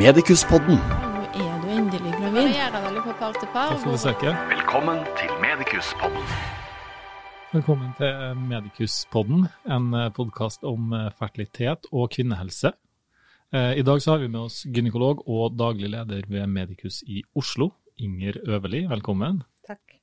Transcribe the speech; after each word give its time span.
Medikuspodden. 0.00 0.78
Nå 0.80 1.22
er 1.36 1.56
du 1.60 1.68
endelig 1.68 2.12
gravid. 2.16 2.54
par 3.18 3.34
par. 3.52 3.72
Takk 3.72 3.82
får 3.82 3.90
vi 3.92 3.98
søke. 4.00 4.30
Velkommen 4.48 5.00
til 5.18 5.32
Medikuspodden. 5.42 6.30
Velkommen 7.52 7.90
til 7.98 8.38
Medikuspodden, 8.48 9.42
en 9.68 9.90
podkast 10.16 10.64
om 10.64 10.94
eh, 10.96 11.10
fertilitet 11.18 11.84
og 11.92 12.08
kvinnehelse. 12.14 12.72
Eh, 13.52 13.74
I 13.78 13.82
dag 13.84 14.00
så 14.00 14.14
har 14.14 14.22
vi 14.22 14.30
med 14.32 14.40
oss 14.46 14.62
gynekolog 14.64 15.20
og 15.28 15.58
daglig 15.60 15.90
leder 15.92 16.22
ved 16.28 16.46
Medikus 16.48 17.02
i 17.04 17.20
Oslo, 17.36 17.74
Inger 18.00 18.38
Øverli. 18.46 18.86
Velkommen. 18.88 19.42
Takk. 19.68 19.98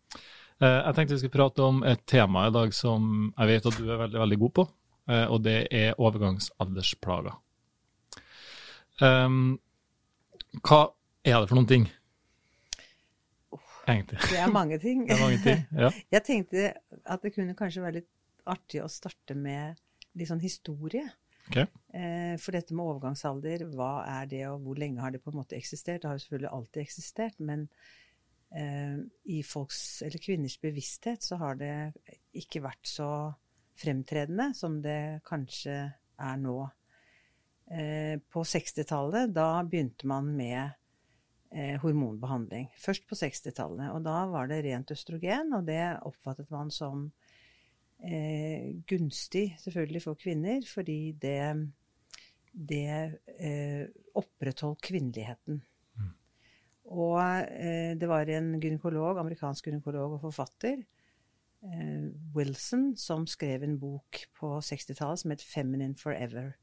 Eh, 0.61 0.67
Jeg 0.85 0.95
tenkte 0.95 1.15
vi 1.15 1.23
skulle 1.23 1.37
prate 1.39 1.63
om 1.65 1.81
et 1.83 2.05
tema 2.05 2.45
i 2.47 2.53
dag 2.53 2.73
som 2.77 3.33
jeg 3.39 3.47
vet 3.55 3.65
at 3.65 3.79
du 3.81 3.89
er 3.89 4.03
veldig, 4.05 4.19
veldig 4.21 4.39
god 4.45 4.53
på, 4.53 4.67
eh, 5.09 5.25
og 5.25 5.41
det 5.49 5.63
er 5.71 5.97
overgangsaldersplager. 5.97 7.33
Um, 9.01 9.57
hva 10.57 10.81
er 11.23 11.39
det 11.39 11.49
for 11.49 11.59
noen 11.59 11.69
ting? 11.69 11.87
Egentlig. 13.89 14.19
Det 14.29 14.37
er 14.37 14.51
mange 14.53 14.77
ting. 14.81 15.03
Det 15.07 15.15
er 15.15 15.21
mange 15.23 15.41
ting. 15.43 15.63
Ja. 15.73 15.89
Jeg 16.13 16.25
tenkte 16.27 16.65
at 17.05 17.23
det 17.25 17.33
kunne 17.33 17.55
kanskje 17.57 17.83
være 17.85 17.99
litt 18.01 18.09
artig 18.49 18.83
å 18.83 18.89
starte 18.91 19.35
med 19.37 19.79
litt 20.17 20.29
sånn 20.29 20.43
historie. 20.43 21.07
Ok. 21.49 21.57
Eh, 21.57 22.35
For 22.41 22.53
dette 22.53 22.75
med 22.77 22.85
overgangsalder, 22.85 23.65
hva 23.73 24.03
er 24.05 24.29
det, 24.29 24.43
og 24.51 24.61
hvor 24.65 24.77
lenge 24.77 25.01
har 25.01 25.13
det 25.13 25.23
på 25.23 25.33
en 25.33 25.39
måte 25.41 25.57
eksistert? 25.57 26.03
Det 26.03 26.09
har 26.09 26.19
jo 26.19 26.25
selvfølgelig 26.25 26.53
alltid 26.57 26.81
eksistert, 26.83 27.39
men 27.41 27.65
eh, 28.53 28.97
i 29.33 29.41
folks, 29.45 29.79
eller 30.05 30.21
kvinners 30.21 30.59
bevissthet, 30.61 31.25
så 31.25 31.39
har 31.41 31.57
det 31.61 31.73
ikke 32.37 32.61
vært 32.65 32.89
så 32.89 33.09
fremtredende 33.79 34.51
som 34.57 34.81
det 34.83 35.23
kanskje 35.25 35.79
er 36.19 36.41
nå. 36.41 36.59
Eh, 37.69 38.19
På 38.33 38.43
60-tallet, 38.43 39.33
da 39.33 39.63
begynte 39.63 40.07
man 40.09 40.31
med 40.35 40.71
eh, 41.53 41.75
hormonbehandling. 41.81 42.69
Først 42.77 43.05
på 43.09 43.17
60-tallet, 43.17 43.91
og 43.93 44.03
da 44.07 44.23
var 44.31 44.49
det 44.49 44.63
rent 44.65 44.91
østrogen, 44.93 45.53
og 45.53 45.67
det 45.69 45.83
oppfattet 46.07 46.49
man 46.53 46.71
som 46.73 47.11
eh, 48.01 48.73
gunstig 48.89 49.51
selvfølgelig 49.61 50.01
for 50.07 50.17
kvinner, 50.17 50.65
fordi 50.65 51.13
det, 51.21 51.41
det 52.53 53.19
eh, 53.37 53.85
opprettholdt 54.17 54.81
kvinneligheten. 54.89 55.61
Og 56.89 57.19
eh, 57.21 57.93
det 58.01 58.07
var 58.09 58.29
en 58.33 58.55
gynekolog, 58.57 59.19
amerikansk 59.21 59.69
gynekolog 59.69 60.15
og 60.15 60.23
forfatter, 60.23 60.81
eh, 61.61 62.07
Wilson, 62.33 62.95
som 62.97 63.27
skrev 63.29 63.63
en 63.63 63.77
bok 63.77 64.23
på 64.39 64.55
60-tallet 64.57 65.21
som 65.21 65.31
het 65.31 65.45
'Feminine 65.45 65.93
Forever'. 65.93 66.55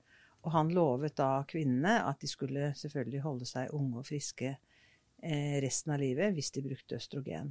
Og 0.46 0.52
han 0.54 0.70
lovet 0.74 1.16
da 1.18 1.42
kvinnene 1.48 1.98
at 2.06 2.22
de 2.22 2.30
skulle 2.30 2.70
selvfølgelig 2.78 3.22
holde 3.24 3.48
seg 3.50 3.72
unge 3.74 4.02
og 4.02 4.06
friske 4.06 4.52
eh, 4.54 5.56
resten 5.64 5.94
av 5.96 6.02
livet 6.02 6.36
hvis 6.36 6.52
de 6.54 6.62
brukte 6.68 7.00
østrogen. 7.00 7.50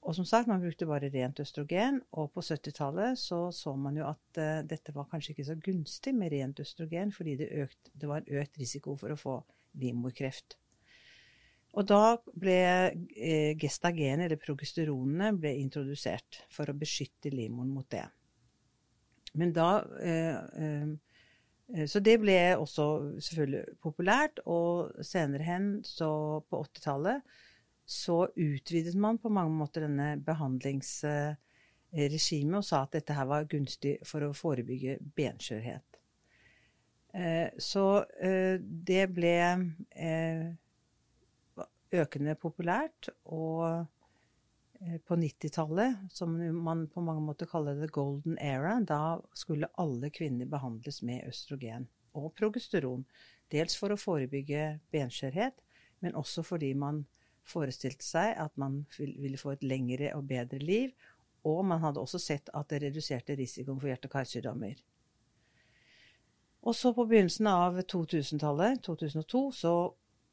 Og 0.00 0.16
som 0.16 0.24
sagt, 0.24 0.48
man 0.48 0.62
brukte 0.62 0.88
bare 0.88 1.10
rent 1.12 1.40
østrogen, 1.42 1.98
og 2.16 2.30
på 2.32 2.40
70-tallet 2.44 3.18
så 3.20 3.40
så 3.52 3.74
man 3.76 3.98
jo 4.00 4.06
at 4.08 4.40
eh, 4.40 4.62
dette 4.68 4.94
var 4.96 5.08
kanskje 5.10 5.34
ikke 5.34 5.48
så 5.48 5.56
gunstig 5.60 6.14
med 6.16 6.32
rent 6.32 6.60
østrogen, 6.60 7.12
fordi 7.12 7.36
det, 7.40 7.50
økt, 7.64 7.92
det 7.92 8.08
var 8.08 8.24
økt 8.24 8.60
risiko 8.60 8.96
for 9.00 9.12
å 9.12 9.20
få 9.20 9.36
livmorkreft. 9.80 10.56
Og 11.76 11.86
da 11.86 12.16
ble 12.32 12.60
eh, 12.60 13.52
gestagen, 13.60 14.24
eller 14.24 14.40
progesteronene, 14.40 15.34
ble 15.38 15.52
introdusert 15.60 16.42
for 16.50 16.68
å 16.68 16.76
beskytte 16.76 17.30
livmoren 17.32 17.70
mot 17.70 17.86
det. 17.92 18.06
Men 19.38 19.52
da 19.54 19.68
eh, 20.02 20.40
Eh, 20.64 20.88
Så 21.86 22.00
det 22.02 22.16
ble 22.18 22.56
også 22.58 23.14
selvfølgelig 23.22 23.76
populært, 23.82 24.40
og 24.50 24.90
senere 25.06 25.42
hen, 25.46 25.84
så 25.86 26.40
på 26.50 26.64
80-tallet, 26.64 27.20
så 27.86 28.26
utvidet 28.34 28.96
man 28.98 29.18
på 29.18 29.28
mange 29.34 29.54
måter 29.54 29.80
denne 29.86 30.16
behandlingsregimet 30.26 32.58
og 32.58 32.64
sa 32.66 32.82
at 32.82 32.92
dette 32.94 33.14
her 33.14 33.26
var 33.30 33.46
gunstig 33.50 33.98
for 34.06 34.20
å 34.26 34.32
forebygge 34.34 34.98
benskjørhet. 35.16 35.90
Eh, 37.14 37.48
Så 37.58 38.04
eh, 38.22 38.58
det 38.62 39.14
ble 39.14 39.36
eh, 39.94 40.54
økende 41.92 42.34
populært, 42.38 43.08
og 43.24 43.66
eh, 43.66 43.84
på 44.80 45.16
90-tallet, 45.16 45.96
som 46.10 46.36
man 46.64 46.86
på 46.88 47.02
mange 47.04 47.20
måter 47.20 47.48
kaller 47.50 47.76
det 47.76 47.90
golden 47.92 48.38
era, 48.40 48.78
da 48.80 49.20
skulle 49.36 49.68
alle 49.80 50.08
kvinner 50.10 50.48
behandles 50.48 51.02
med 51.04 51.26
østrogen 51.28 51.88
og 52.16 52.32
progesteron. 52.38 53.04
Dels 53.52 53.76
for 53.76 53.92
å 53.92 54.00
forebygge 54.00 54.78
benskjørhet, 54.94 55.58
men 56.00 56.16
også 56.16 56.44
fordi 56.46 56.72
man 56.78 57.04
forestilte 57.46 58.06
seg 58.06 58.36
at 58.40 58.56
man 58.60 58.84
ville 58.96 59.40
få 59.40 59.56
et 59.56 59.66
lengre 59.66 60.14
og 60.16 60.28
bedre 60.30 60.60
liv, 60.62 60.94
og 61.44 61.64
man 61.64 61.80
hadde 61.84 62.00
også 62.00 62.20
sett 62.20 62.50
at 62.54 62.68
det 62.72 62.82
reduserte 62.84 63.36
risikoen 63.36 63.80
for 63.80 63.90
hjerte- 63.90 64.08
og 64.08 64.16
karsykdommer. 64.16 64.80
Og 66.60 66.76
så 66.76 66.92
på 66.92 67.06
begynnelsen 67.08 67.48
av 67.48 67.80
2000-tallet, 67.88 68.82
2002, 68.84 69.40
så 69.56 69.74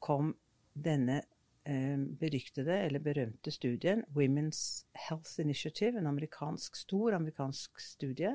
kom 0.04 0.34
denne 0.76 1.22
eh, 1.22 1.37
beryktede 1.68 2.72
eller 2.86 3.02
berømte 3.04 3.52
studien 3.52 4.00
Women's 4.16 4.86
Health 4.96 5.40
Initiative, 5.42 5.98
en 5.98 6.06
amerikansk, 6.08 6.76
stor 6.76 7.16
amerikansk 7.18 7.80
studie, 7.82 8.32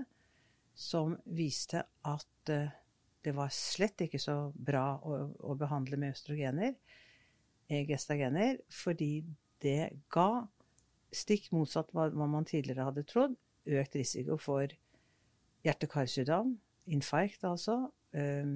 som 0.75 1.15
viste 1.25 1.83
at 2.05 2.49
eh, 2.51 2.73
det 3.23 3.33
var 3.35 3.53
slett 3.53 4.03
ikke 4.03 4.19
så 4.19 4.35
bra 4.53 4.97
å, 4.99 5.19
å 5.49 5.55
behandle 5.57 5.99
med 5.99 6.15
østrogener, 6.15 6.75
eh, 7.69 7.85
gestagener, 7.87 8.59
fordi 8.73 9.23
det 9.63 9.93
ga, 10.13 10.43
stikk 11.13 11.51
motsatt 11.53 11.93
hva, 11.93 12.09
hva 12.11 12.27
man 12.27 12.47
tidligere 12.49 12.89
hadde 12.89 13.05
trodd, 13.07 13.37
økt 13.69 13.95
risiko 13.95 14.37
for 14.41 14.73
hjerte-karsykdom, 15.63 16.57
infarkt 16.91 17.45
altså, 17.47 17.85
eh, 18.17 18.49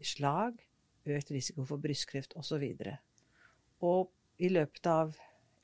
slag, 0.00 0.62
økt 1.06 1.34
risiko 1.34 1.66
for 1.68 1.82
brystkreft 1.82 2.34
osv. 2.40 2.64
Og 3.84 4.08
i 4.38 4.50
løpet 4.52 4.86
av 4.90 5.16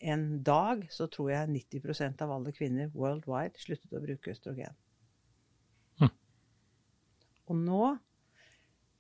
en 0.03 0.43
dag 0.43 0.87
så 0.91 1.07
tror 1.11 1.31
jeg 1.31 1.51
90% 1.53 2.23
av 2.25 2.33
alle 2.35 2.53
kvinner 2.55 2.91
worldwide 2.95 3.61
sluttet 3.63 3.93
å 3.95 4.01
bruke 4.03 4.33
østrogen. 4.33 4.75
Hm. 6.01 6.11
Og 7.47 7.61
nå 7.61 7.83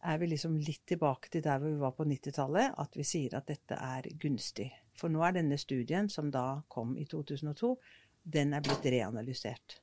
er 0.02 0.18
vi 0.18 0.28
liksom 0.32 0.56
litt 0.58 0.82
tilbake 0.86 1.30
til 1.30 1.44
der 1.44 1.60
vi 1.62 1.74
var 1.78 1.94
på 1.96 2.06
90-tallet, 2.06 2.74
at 2.78 2.96
vi 2.98 3.06
sier 3.06 3.36
at 3.38 3.50
dette 3.50 3.78
er 3.78 4.08
gunstig. 4.22 4.68
For 4.98 5.12
nå 5.12 5.22
er 5.26 5.36
denne 5.38 5.58
studien, 5.58 6.10
som 6.10 6.30
da 6.30 6.62
kom 6.70 6.96
i 6.98 7.06
2002, 7.10 7.76
den 8.34 8.54
er 8.54 8.62
blitt 8.62 8.86
reanalysert. 8.94 9.78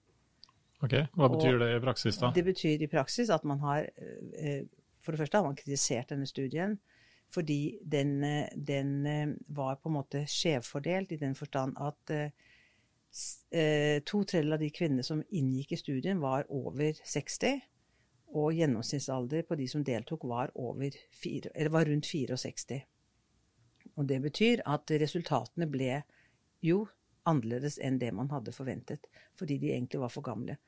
Ok, 0.80 0.96
Hva 1.16 1.28
Og 1.28 1.36
betyr 1.36 1.58
det 1.60 1.74
i 1.76 1.80
praksis, 1.84 2.20
da? 2.20 2.32
Det 2.36 2.44
betyr 2.48 2.84
i 2.84 2.92
praksis 2.92 3.32
at 3.36 3.44
man 3.44 3.60
har 3.60 3.84
eh, 3.84 4.64
For 5.04 5.12
det 5.12 5.20
første 5.20 5.40
har 5.40 5.44
man 5.44 5.58
kritisert 5.60 6.12
denne 6.12 6.28
studien 6.28 6.78
fordi 7.34 7.80
den, 7.82 8.24
eh, 8.24 8.48
den 8.56 9.06
eh, 9.06 9.30
var 9.48 9.76
på 9.76 9.90
en 9.90 9.98
måte 10.00 10.26
skjevfordelt 10.28 11.12
i 11.12 11.22
den 11.22 11.36
forstand 11.36 11.78
at 11.78 12.14
eh, 12.16 14.02
to 14.06 14.24
tredjedeler 14.24 14.58
av 14.58 14.64
de 14.64 14.70
kvinnene 14.74 15.06
som 15.06 15.24
inngikk 15.30 15.74
i 15.74 15.82
studien, 15.82 16.22
var 16.22 16.50
over 16.50 16.94
60. 17.04 17.62
Og 18.38 18.54
gjennomsnittsalder 18.54 19.46
på 19.50 19.58
de 19.58 19.66
som 19.68 19.84
deltok, 19.84 20.28
var, 20.30 20.52
fire, 21.10 21.50
var 21.74 21.90
rundt 21.90 22.06
64. 22.06 22.84
Og 23.98 24.06
det 24.08 24.20
betyr 24.22 24.62
at 24.70 24.92
resultatene 25.02 25.66
ble 25.66 26.04
jo 26.62 26.84
annerledes 27.30 27.80
enn 27.82 27.98
det 28.00 28.12
man 28.14 28.30
hadde 28.30 28.54
forventet, 28.54 29.10
fordi 29.38 29.58
de 29.58 29.74
egentlig 29.74 30.02
var 30.02 30.14
for 30.14 30.26
gamle. 30.26 30.60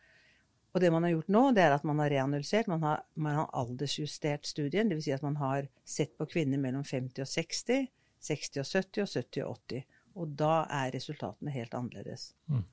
Og 0.72 0.80
det 0.80 0.92
man 0.94 1.04
har 1.04 1.12
gjort 1.12 1.32
nå, 1.36 1.42
det 1.56 1.64
er 1.66 1.74
at 1.76 1.86
man 1.88 2.00
har 2.00 2.12
reanalysert, 2.14 2.70
man 2.72 2.84
har, 2.86 3.02
man 3.20 3.36
har 3.42 3.50
aldersjustert 3.60 4.48
studien. 4.48 4.90
Dvs. 4.92 5.04
Si 5.08 5.16
at 5.16 5.26
man 5.26 5.36
har 5.42 5.68
sett 5.84 6.14
på 6.18 6.28
kvinner 6.32 6.62
mellom 6.62 6.86
50 6.88 7.26
og 7.26 7.28
60, 7.28 7.90
60 8.28 8.62
og 8.62 8.70
70 8.70 9.04
og 9.04 9.10
70 9.12 9.44
og 9.44 9.58
80. 9.68 9.98
Og 10.22 10.38
da 10.40 10.54
er 10.72 10.94
resultatene 10.96 11.52
helt 11.56 11.76
annerledes. 11.76 12.32
Mm. 12.48 12.64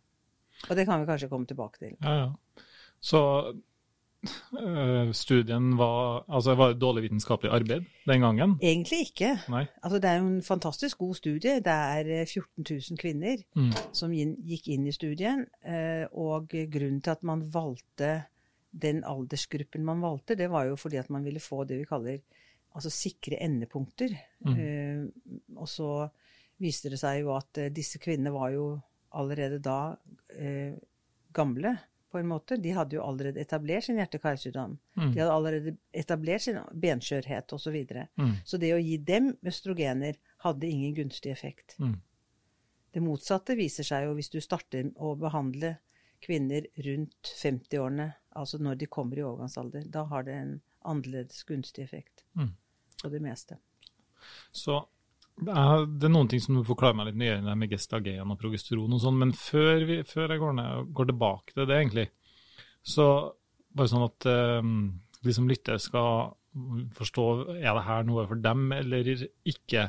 Og 0.69 0.77
det 0.79 0.87
kan 0.87 1.03
vi 1.03 1.09
kanskje 1.11 1.31
komme 1.31 1.51
tilbake 1.51 1.83
til. 1.83 1.97
Ja, 2.03 2.15
ja. 2.23 2.65
Så 3.01 3.21
studien 5.13 5.77
var 5.79 6.25
Altså, 6.29 6.55
var 6.57 6.73
det 6.73 6.81
dårlig 6.83 7.03
vitenskapelig 7.09 7.51
arbeid 7.53 7.85
den 8.07 8.21
gangen? 8.25 8.57
Egentlig 8.63 9.01
ikke. 9.11 9.35
Altså, 9.83 9.99
det 10.01 10.11
er 10.11 10.19
jo 10.19 10.27
en 10.27 10.43
fantastisk 10.43 10.99
god 10.99 11.15
studie. 11.19 11.59
Det 11.61 11.75
er 11.75 12.11
eh, 12.21 12.27
14 12.27 12.65
000 12.71 12.99
kvinner 12.99 13.37
Mm. 13.57 13.73
som 13.93 14.13
gikk 14.13 14.69
inn 14.69 14.87
i 14.87 14.93
studien. 14.93 15.47
eh, 15.65 16.07
Og 16.13 16.49
grunnen 16.49 17.01
til 17.03 17.11
at 17.11 17.23
man 17.23 17.43
valgte 17.53 18.25
den 18.73 19.03
aldersgruppen 19.05 19.85
man 19.85 20.01
valgte, 20.03 20.37
det 20.37 20.51
var 20.51 20.67
jo 20.69 20.77
fordi 20.77 20.97
at 20.99 21.09
man 21.11 21.25
ville 21.25 21.41
få 21.41 21.65
det 21.67 21.79
vi 21.79 21.85
kaller 21.89 22.19
altså 22.75 22.91
sikre 22.91 23.39
endepunkter. 23.43 24.13
Mm. 24.45 24.59
Eh, 24.59 25.57
og 25.57 25.69
så 25.69 26.09
viste 26.61 26.91
det 26.91 26.99
seg 27.01 27.23
jo 27.23 27.33
at 27.37 27.59
eh, 27.59 27.71
disse 27.71 27.99
kvinnene 27.99 28.33
var 28.33 28.51
jo 28.53 28.81
allerede 29.13 29.59
da 29.63 29.97
eh, 30.37 30.75
gamle. 31.33 31.79
På 32.11 32.19
en 32.19 32.29
måte. 32.31 32.57
De 32.57 32.71
hadde 32.73 32.97
jo 32.97 33.03
allerede 33.05 33.41
etablert 33.41 33.85
sin 33.85 33.99
hjerte-karsykdom. 34.01 34.79
Mm. 34.97 35.13
De 35.15 35.21
hadde 35.21 35.33
allerede 35.35 35.75
etablert 35.93 36.43
sin 36.43 36.59
benskjørhet 36.73 37.53
osv. 37.53 37.65
Så, 37.69 37.73
videre. 37.75 38.07
Mm. 38.17 38.33
så 38.45 38.57
det 38.61 38.73
å 38.75 38.81
gi 38.81 38.97
dem 38.97 39.35
østrogener 39.47 40.17
hadde 40.45 40.71
ingen 40.71 40.95
gunstig 40.97 41.33
effekt. 41.33 41.77
Mm. 41.79 41.99
Det 42.97 43.03
motsatte 43.05 43.57
viser 43.59 43.85
seg 43.85 44.07
jo 44.07 44.15
hvis 44.17 44.31
du 44.33 44.41
starter 44.41 44.89
å 44.97 45.13
behandle 45.21 45.75
kvinner 46.25 46.65
rundt 46.87 47.33
50-årene, 47.43 48.09
altså 48.41 48.59
når 48.59 48.81
de 48.81 48.87
kommer 48.91 49.19
i 49.21 49.23
overgangsalder. 49.27 49.85
Da 49.93 50.07
har 50.11 50.25
det 50.27 50.35
en 50.35 50.55
annerledes 50.89 51.45
gunstig 51.45 51.85
effekt 51.85 52.25
Mm. 52.35 52.55
på 53.03 53.09
det 53.13 53.21
meste. 53.23 53.59
Så 54.51 54.81
det 55.39 56.09
er 56.09 56.13
noen 56.13 56.29
ting 56.31 56.43
som 56.43 56.59
du 56.59 56.65
forklarer 56.67 56.97
meg 56.99 57.11
litt 57.11 57.21
nøyere 57.21 57.55
med 57.59 57.71
gestagen 57.71 58.33
og 58.33 58.41
progesteron 58.41 58.95
og 58.97 59.03
sånn, 59.03 59.19
men 59.21 59.35
før, 59.37 59.85
vi, 59.87 60.01
før 60.09 60.35
jeg 60.35 60.43
går, 60.43 60.57
ned, 60.59 60.89
går 60.97 61.11
tilbake 61.13 61.55
til 61.55 61.69
det, 61.69 61.77
egentlig, 61.79 62.07
så 62.83 63.07
bare 63.79 63.93
sånn 63.93 64.07
at 64.07 64.29
um, 64.63 64.73
de 65.25 65.35
som 65.35 65.49
lytter 65.51 65.79
skal 65.83 66.33
forstå 66.99 67.27
er 67.59 67.71
det 67.71 67.85
her 67.87 68.09
noe 68.09 68.25
for 68.27 68.41
dem 68.43 68.73
eller 68.75 69.07
ikke. 69.07 69.85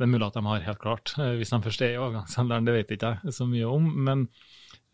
Det 0.00 0.06
er 0.06 0.08
mulig 0.08 0.28
at 0.30 0.38
de 0.38 0.44
har 0.46 0.64
helt 0.64 0.80
klart, 0.80 1.12
eh, 1.20 1.34
hvis 1.36 1.52
de 1.52 1.60
først 1.66 1.82
er 1.84 1.94
i 1.94 2.00
overgangsalderen, 2.00 2.64
det 2.64 2.76
vet 2.78 2.94
ikke 2.96 3.14
jeg 3.26 3.36
så 3.36 3.44
mye 3.48 3.68
om. 3.68 3.90
Men 4.06 4.22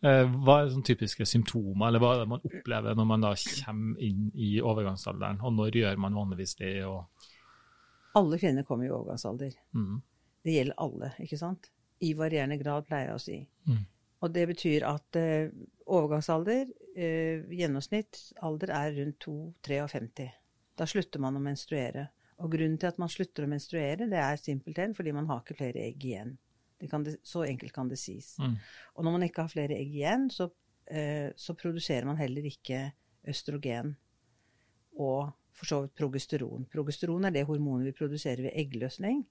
uh, 0.03 0.25
hva 0.43 0.57
er 0.59 0.73
sånne 0.73 0.89
typiske 0.89 1.27
symptomer, 1.29 1.87
eller 1.87 2.03
hva 2.03 2.13
er 2.15 2.23
det 2.23 2.31
man 2.33 2.43
opplever 2.43 2.97
når 2.97 3.07
man 3.13 3.23
da 3.23 3.31
kommer 3.37 4.03
inn 4.03 4.27
i 4.35 4.57
overgangsalderen, 4.59 5.39
og 5.39 5.55
når 5.55 5.79
gjør 5.79 6.03
man 6.03 6.17
vanligvis 6.19 6.57
det? 6.59 6.73
og 6.89 7.05
Alle 8.17 8.39
kvinner 8.41 8.65
kommer 8.67 8.87
i 8.87 8.91
overgangsalder. 8.93 9.53
mm, 9.77 10.01
Det 10.47 10.53
gjelder 10.55 10.79
alle, 10.83 11.11
ikke 11.23 11.37
sant? 11.39 11.69
I 12.01 12.13
varierende 12.17 12.57
grad, 12.61 12.85
pleier 12.87 13.11
jeg 13.11 13.15
å 13.17 13.23
si. 13.23 13.37
Mm. 13.67 13.85
Og 14.25 14.33
det 14.33 14.45
betyr 14.49 14.85
at 14.89 15.17
eh, 15.19 15.49
overgangsalder, 15.85 16.69
eh, 16.97 17.43
gjennomsnittsalder, 17.53 18.71
er 18.73 18.95
rundt 18.97 19.19
2-53. 19.25 20.29
Da 20.77 20.87
slutter 20.89 21.21
man 21.21 21.37
å 21.37 21.41
menstruere. 21.43 22.07
Og 22.41 22.51
grunnen 22.53 22.77
til 22.77 22.89
at 22.91 22.99
man 23.01 23.09
slutter 23.09 23.45
å 23.45 23.49
menstruere, 23.49 24.07
det 24.09 24.19
er 24.21 24.37
simpelthen 24.37 24.93
fordi 24.97 25.13
man 25.13 25.27
har 25.29 25.41
ikke 25.41 25.57
flere 25.57 25.85
egg 25.87 26.05
igjen. 26.05 26.35
Det 26.77 27.17
så 27.25 27.41
enkelt 27.47 27.73
kan 27.73 27.89
det 27.89 27.97
sies. 27.97 28.35
mm, 28.37 28.55
Og 28.95 29.03
når 29.05 29.11
man 29.11 29.23
ikke 29.25 29.41
har 29.41 29.49
flere 29.49 29.77
egg 29.77 29.95
igjen, 29.95 30.29
så, 30.29 30.51
eh, 30.87 31.31
så 31.35 31.55
produserer 31.57 32.05
man 32.05 32.17
heller 32.17 32.45
ikke 32.45 32.91
østrogen 33.27 33.95
og 34.97 35.33
for 35.57 35.69
så 35.69 35.81
vidt 35.83 35.97
progesteron. 35.97 36.67
Progesteron 36.71 37.25
er 37.27 37.33
det 37.33 37.47
hormonet 37.49 37.89
vi 37.89 37.97
produserer 37.97 38.45
ved 38.45 38.53
eggløsning. 38.53 39.23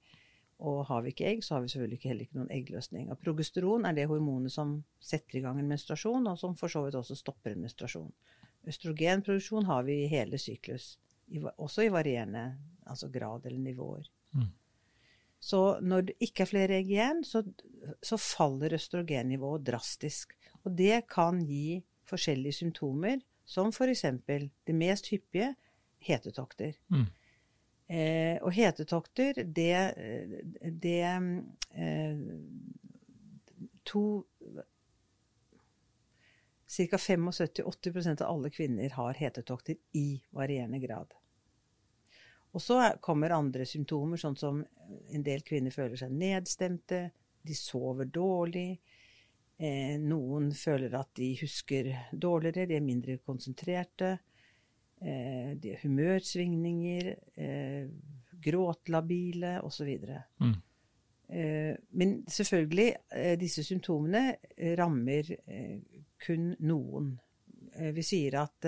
Og 0.66 0.86
har 0.88 1.02
vi 1.04 1.12
ikke 1.12 1.26
egg, 1.28 1.42
så 1.44 1.54
har 1.54 1.64
vi 1.64 1.68
selvfølgelig 1.68 1.98
ikke 1.98 2.08
heller 2.08 2.24
ikke 2.24 2.38
noen 2.38 2.52
eggløsning. 2.54 3.10
Og 3.12 3.18
progesteron 3.20 3.84
er 3.84 3.96
det 3.96 4.06
hormonet 4.08 4.54
som 4.54 4.78
setter 5.04 5.38
i 5.38 5.42
gang 5.44 5.60
en 5.60 5.68
menstruasjon, 5.68 6.30
og 6.30 6.38
som 6.40 6.56
for 6.56 6.72
så 6.72 6.86
vidt 6.86 6.96
også 6.96 7.18
stopper 7.18 7.52
en 7.52 7.66
menstruasjon. 7.66 8.12
Østrogenproduksjon 8.66 9.68
har 9.68 9.84
vi 9.86 10.00
i 10.02 10.08
hele 10.10 10.40
syklus, 10.40 10.96
også 11.60 11.84
i 11.86 11.92
varierende 11.92 12.46
altså 12.86 13.10
grad 13.12 13.44
eller 13.46 13.60
nivåer. 13.60 14.08
Mm. 14.32 14.48
Så 15.46 15.60
når 15.84 16.08
det 16.08 16.16
ikke 16.24 16.42
er 16.42 16.50
flere 16.50 16.78
egg 16.80 16.90
igjen, 16.90 17.22
så, 17.24 17.44
så 18.02 18.16
faller 18.16 18.74
østrogennivået 18.74 19.66
drastisk. 19.66 20.32
Og 20.64 20.72
det 20.78 21.04
kan 21.12 21.44
gi 21.46 21.82
forskjellige 22.08 22.62
symptomer, 22.62 23.20
som 23.44 23.70
f.eks. 23.70 24.04
det 24.26 24.74
mest 24.74 25.10
hyppige 25.12 25.52
hetetokter. 26.06 26.74
mm, 26.92 27.06
Eh, 27.88 28.40
og 28.42 28.50
hetetokter, 28.50 29.44
det, 29.44 29.94
det 30.82 31.02
eh, 31.06 32.16
to 33.86 34.24
Ca. 36.66 36.96
75-80% 36.98 38.22
av 38.22 38.32
alle 38.34 38.50
kvinner 38.50 38.90
har 38.90 39.14
hetetokter 39.14 39.76
i 39.92 40.20
varierende 40.34 40.78
grad. 40.82 41.14
Og 42.50 42.60
så 42.60 42.80
er- 42.80 42.98
kommer 42.98 43.30
andre 43.30 43.64
symptomer, 43.66 44.16
sånn 44.18 44.36
som 44.38 44.64
en 45.12 45.22
del 45.22 45.40
kvinner 45.46 45.70
føler 45.70 45.96
seg 45.96 46.10
nedstemte, 46.10 47.10
de 47.46 47.54
sover 47.54 48.04
dårlig, 48.10 48.80
eh, 49.58 49.96
noen 49.98 50.50
føler 50.52 50.92
at 50.98 51.14
de 51.14 51.36
husker 51.40 51.92
dårligere, 52.12 52.66
de 52.66 52.74
er 52.74 52.80
mindre 52.80 53.18
konsentrerte. 53.18 54.18
Eh, 55.00 55.52
de 55.60 55.74
humørsvingninger, 55.82 57.14
eh, 57.36 57.88
gråtlabile 58.42 59.60
osv. 59.62 59.90
Mm. 60.40 60.54
Eh, 61.28 61.76
men 61.90 62.24
selvfølgelig, 62.28 62.94
eh, 63.12 63.38
disse 63.38 63.64
symptomene 63.64 64.36
rammer 64.78 65.28
kun 66.26 66.54
noen. 66.60 67.18
Vi 67.92 68.02
sier 68.02 68.38
at, 68.40 68.66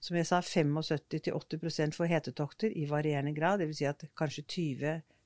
som 0.00 0.16
jeg 0.16 0.26
sa, 0.28 0.42
75-80% 0.44 1.96
får 1.96 2.10
hetetokter 2.10 2.74
i 2.76 2.84
varierende 2.90 3.32
grad. 3.32 3.62
Dvs. 3.62 3.78
Si 3.78 3.86
at 3.88 4.04
kanskje 4.18 4.44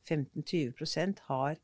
15-20 0.07 1.25
har 1.27 1.57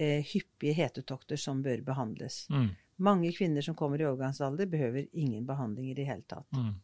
eh, 0.00 0.20
hyppige 0.34 0.76
hetetokter 0.76 1.36
som 1.40 1.62
bør 1.62 1.80
behandles. 1.80 2.46
mm, 2.50 2.68
Mange 2.96 3.32
kvinner 3.32 3.64
som 3.64 3.74
kommer 3.74 4.00
i 4.00 4.04
overgangsalder, 4.04 4.66
behøver 4.66 5.06
ingen 5.12 5.46
behandling 5.46 5.90
i 5.90 5.94
det 5.94 6.06
hele 6.06 6.22
tatt. 6.28 6.52
mm. 6.52 6.74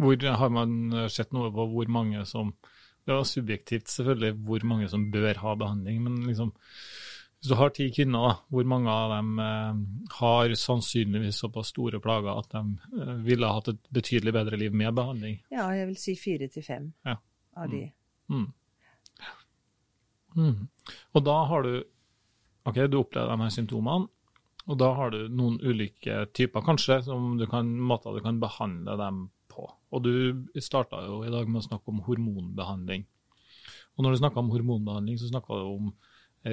Hvor 0.00 0.16
har 0.40 0.52
man 0.54 0.74
eh, 0.96 1.08
sett 1.12 1.32
noe 1.36 1.50
på 1.52 1.66
hvor 1.74 1.90
mange 1.92 2.24
som 2.28 2.54
Det 3.06 3.14
var 3.16 3.24
subjektivt, 3.24 3.88
selvfølgelig, 3.88 4.34
hvor 4.44 4.64
mange 4.68 4.88
som 4.92 5.06
bør 5.10 5.38
ha 5.40 5.54
behandling, 5.56 6.02
men 6.04 6.18
liksom 6.28 6.52
hvis 7.40 7.48
du 7.48 7.54
har 7.56 7.70
ti 7.72 7.86
kvinner, 7.88 8.34
hvor 8.52 8.66
mange 8.68 8.92
av 8.92 9.14
dem 9.14 9.38
eh, 9.40 9.78
har 10.18 10.52
sannsynligvis 10.60 11.38
såpass 11.40 11.70
store 11.72 11.96
plager 12.04 12.36
at 12.36 12.50
de 12.52 12.60
ville 12.92 13.22
ville 13.24 13.48
hatt 13.48 13.70
et 13.72 13.78
betydelig 13.96 14.34
bedre 14.36 14.58
liv 14.60 14.76
med 14.76 14.92
behandling? 14.98 15.38
Ja, 15.48 15.70
jeg 15.72 15.86
vil 15.88 15.96
si 15.96 16.16
fire 16.20 16.50
til 16.52 16.62
fem 16.66 16.90
Ja. 17.08 17.16
av 17.56 17.70
de. 17.72 17.86
Mm. 18.28 18.52
Mm. 20.36 20.68
Og 21.14 21.24
da 21.24 21.38
har 21.48 21.64
du 21.64 21.72
OK, 22.68 22.76
du 22.92 22.98
opplever 23.00 23.32
de 23.32 23.42
her 23.42 23.54
symptomene, 23.54 24.08
og 24.68 24.78
da 24.78 24.92
har 24.94 25.10
du 25.14 25.22
noen 25.32 25.56
ulike 25.64 26.26
typer, 26.36 26.60
kanskje, 26.60 27.00
som 27.06 27.38
du 27.40 27.46
kan, 27.48 27.72
måter 27.80 28.12
du 28.14 28.20
kan 28.22 28.38
behandle 28.42 28.98
dem. 29.00 29.22
Og 29.90 30.04
du 30.04 30.12
starta 30.62 31.02
jo 31.06 31.22
i 31.26 31.32
dag 31.32 31.48
med 31.50 31.62
å 31.62 31.66
snakke 31.66 31.90
om 31.90 32.02
hormonbehandling. 32.06 33.06
Og 33.96 34.04
når 34.04 34.14
du 34.14 34.20
snakka 34.22 34.40
om 34.42 34.52
hormonbehandling, 34.52 35.18
så 35.18 35.30
snakka 35.30 35.58
du 35.58 35.66
om 35.74 35.90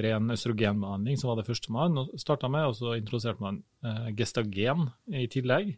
ren 0.03 0.33
østrogenbehandling, 0.33 1.19
som 1.19 1.31
var 1.31 1.39
det 1.39 1.47
første 1.47 1.71
man 1.71 2.01
starta 2.19 2.49
med, 2.51 2.65
og 2.67 2.75
så 2.75 2.97
introduserte 2.97 3.43
man 3.43 3.61
eh, 3.85 4.09
gestagen 4.17 4.89
i 5.07 5.27
tillegg. 5.31 5.77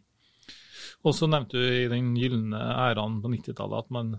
Og 1.06 1.14
så 1.16 1.28
nevnte 1.30 1.60
du 1.60 1.62
i 1.62 1.86
den 1.88 2.10
gylne 2.18 2.58
æraen 2.58 3.20
på 3.22 3.30
90-tallet 3.30 3.86
at 3.86 3.94
man 3.94 4.16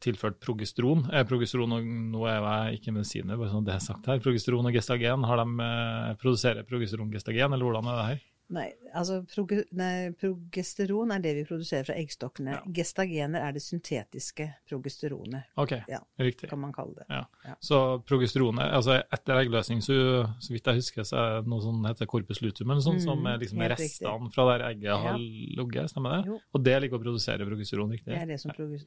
tilført 0.00 0.38
progesteron. 0.40 1.08
Er 1.12 1.26
progesteron 1.28 1.74
og 1.76 1.88
nå 2.14 2.22
er 2.30 2.38
jeg 2.38 2.78
ikke 2.78 2.94
medisiner, 2.96 3.36
bare 3.36 3.52
sånn 3.52 3.66
det 3.66 3.74
er 3.74 3.82
sagt 3.84 4.06
her. 4.08 4.22
Progesteron 4.24 4.70
og 4.70 4.76
gestagen, 4.76 5.26
har 5.28 5.42
de 5.42 5.66
eh, 5.66 6.14
produserer 6.20 6.68
progesteron 6.68 7.12
gestagen, 7.12 7.52
eller 7.52 7.68
hvordan 7.68 7.90
er 7.90 8.00
det 8.00 8.06
her? 8.12 8.22
Nei, 8.52 8.66
altså 8.94 9.22
proge, 9.24 9.62
nei, 9.72 10.10
progesteron 10.20 11.10
er 11.14 11.22
det 11.24 11.30
vi 11.38 11.44
produserer 11.48 11.86
fra 11.88 11.94
eggstokkene. 11.96 12.50
Ja. 12.52 12.60
Gestagener 12.76 13.40
er 13.40 13.54
det 13.56 13.62
syntetiske 13.64 14.50
progesteronet, 14.68 15.44
OK, 15.56 15.72
Ja. 15.88 16.00
riktig. 16.20 16.50
kan 16.50 16.58
man 16.60 16.72
kalle 16.72 16.94
det. 16.98 17.06
Ja. 17.08 17.22
Ja. 17.44 17.54
Så 17.64 18.02
progesteron 18.04 18.58
er, 18.60 18.74
altså 18.76 18.98
Etter 19.12 19.40
eggløsning, 19.40 19.80
så, 19.82 19.96
så 20.38 20.52
vidt 20.52 20.66
jeg 20.66 20.74
husker, 20.82 21.02
så 21.08 21.16
er 21.16 21.40
det 21.40 21.48
noe 21.48 21.60
som 21.64 21.82
heter 21.88 22.06
corpus 22.06 22.42
luteum, 22.42 22.70
eller 22.70 22.82
sånn, 22.84 23.00
Mm, 23.00 23.04
som 23.08 23.26
er 23.26 23.38
liksom 23.38 23.58
restene 23.74 24.30
fra 24.34 24.44
der 24.58 24.66
egget 24.68 25.00
har 25.02 25.18
ligget, 25.18 25.90
stemmer 25.90 26.18
det? 26.20 26.26
Jo. 26.28 26.38
Og 26.54 26.62
det 26.64 26.76
ligger 26.82 26.98
å 26.98 27.02
produsere 27.02 27.48
progesteron, 27.48 27.88
Det 27.90 27.98
riktig? 28.04 28.20
er 28.22 28.26
det 28.26 28.40
som 28.40 28.50
proges- 28.52 28.86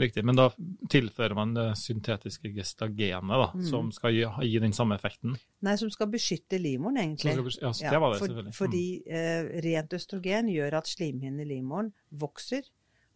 Riktig, 0.00 0.24
Men 0.24 0.36
da 0.38 0.48
tilfører 0.88 1.34
man 1.36 1.52
det 1.54 1.66
syntetiske 1.78 2.50
gestagenet, 2.56 3.28
da, 3.42 3.50
Mm. 3.54 3.64
som 3.68 3.92
skal 3.92 4.12
gi, 4.16 4.24
gi 4.48 4.58
den 4.58 4.72
samme 4.72 4.96
effekten? 4.96 5.36
Nei, 5.62 5.76
som 5.76 5.90
skal 5.90 6.06
beskytte 6.08 6.58
livmoren, 6.60 6.96
egentlig. 6.96 7.36
Beskytte, 7.44 7.62
ja, 7.68 7.72
Ja, 7.84 7.90
det 7.90 8.00
var 8.00 8.12
det, 8.12 8.18
for, 8.18 8.26
selvfølgelig. 8.28 8.54
Fordi 8.54 9.02
eh, 9.06 9.60
rent 9.66 9.92
østrogen 9.92 10.48
gjør 10.48 10.78
at 10.80 10.86
slimhinnen 10.86 11.40
i 11.40 11.44
livmoren 11.54 11.92
vokser 12.12 12.62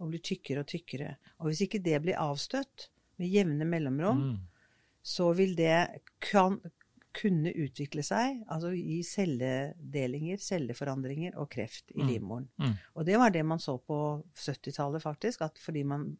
og 0.00 0.10
blir 0.10 0.20
tykkere 0.20 0.60
og 0.60 0.66
tykkere. 0.66 1.16
Og 1.40 1.46
hvis 1.50 1.62
ikke 1.66 1.82
det 1.82 2.02
blir 2.02 2.14
avstøtt 2.20 2.88
med 3.18 3.30
jevne 3.30 3.64
mellomrom, 3.64 4.18
Mm. 4.18 4.38
så 5.02 5.34
vil 5.36 5.54
det 5.54 6.00
kan, 6.20 6.60
kunne 7.14 7.52
utvikle 7.54 8.02
seg, 8.02 8.40
altså 8.50 8.72
i 8.74 8.96
celledelinger, 9.06 10.40
celleforandringer 10.42 11.36
og 11.38 11.48
kreft 11.54 11.92
i 11.94 12.00
Mm. 12.02 12.08
livmoren. 12.08 12.48
Mm. 12.58 12.72
Og 12.96 13.04
det 13.06 13.16
var 13.18 13.30
det 13.30 13.44
man 13.46 13.58
så 13.58 13.78
på 13.78 14.24
70-tallet, 14.34 15.02
faktisk, 15.02 15.42
at 15.42 15.58
fordi 15.58 15.84
man 15.84 16.16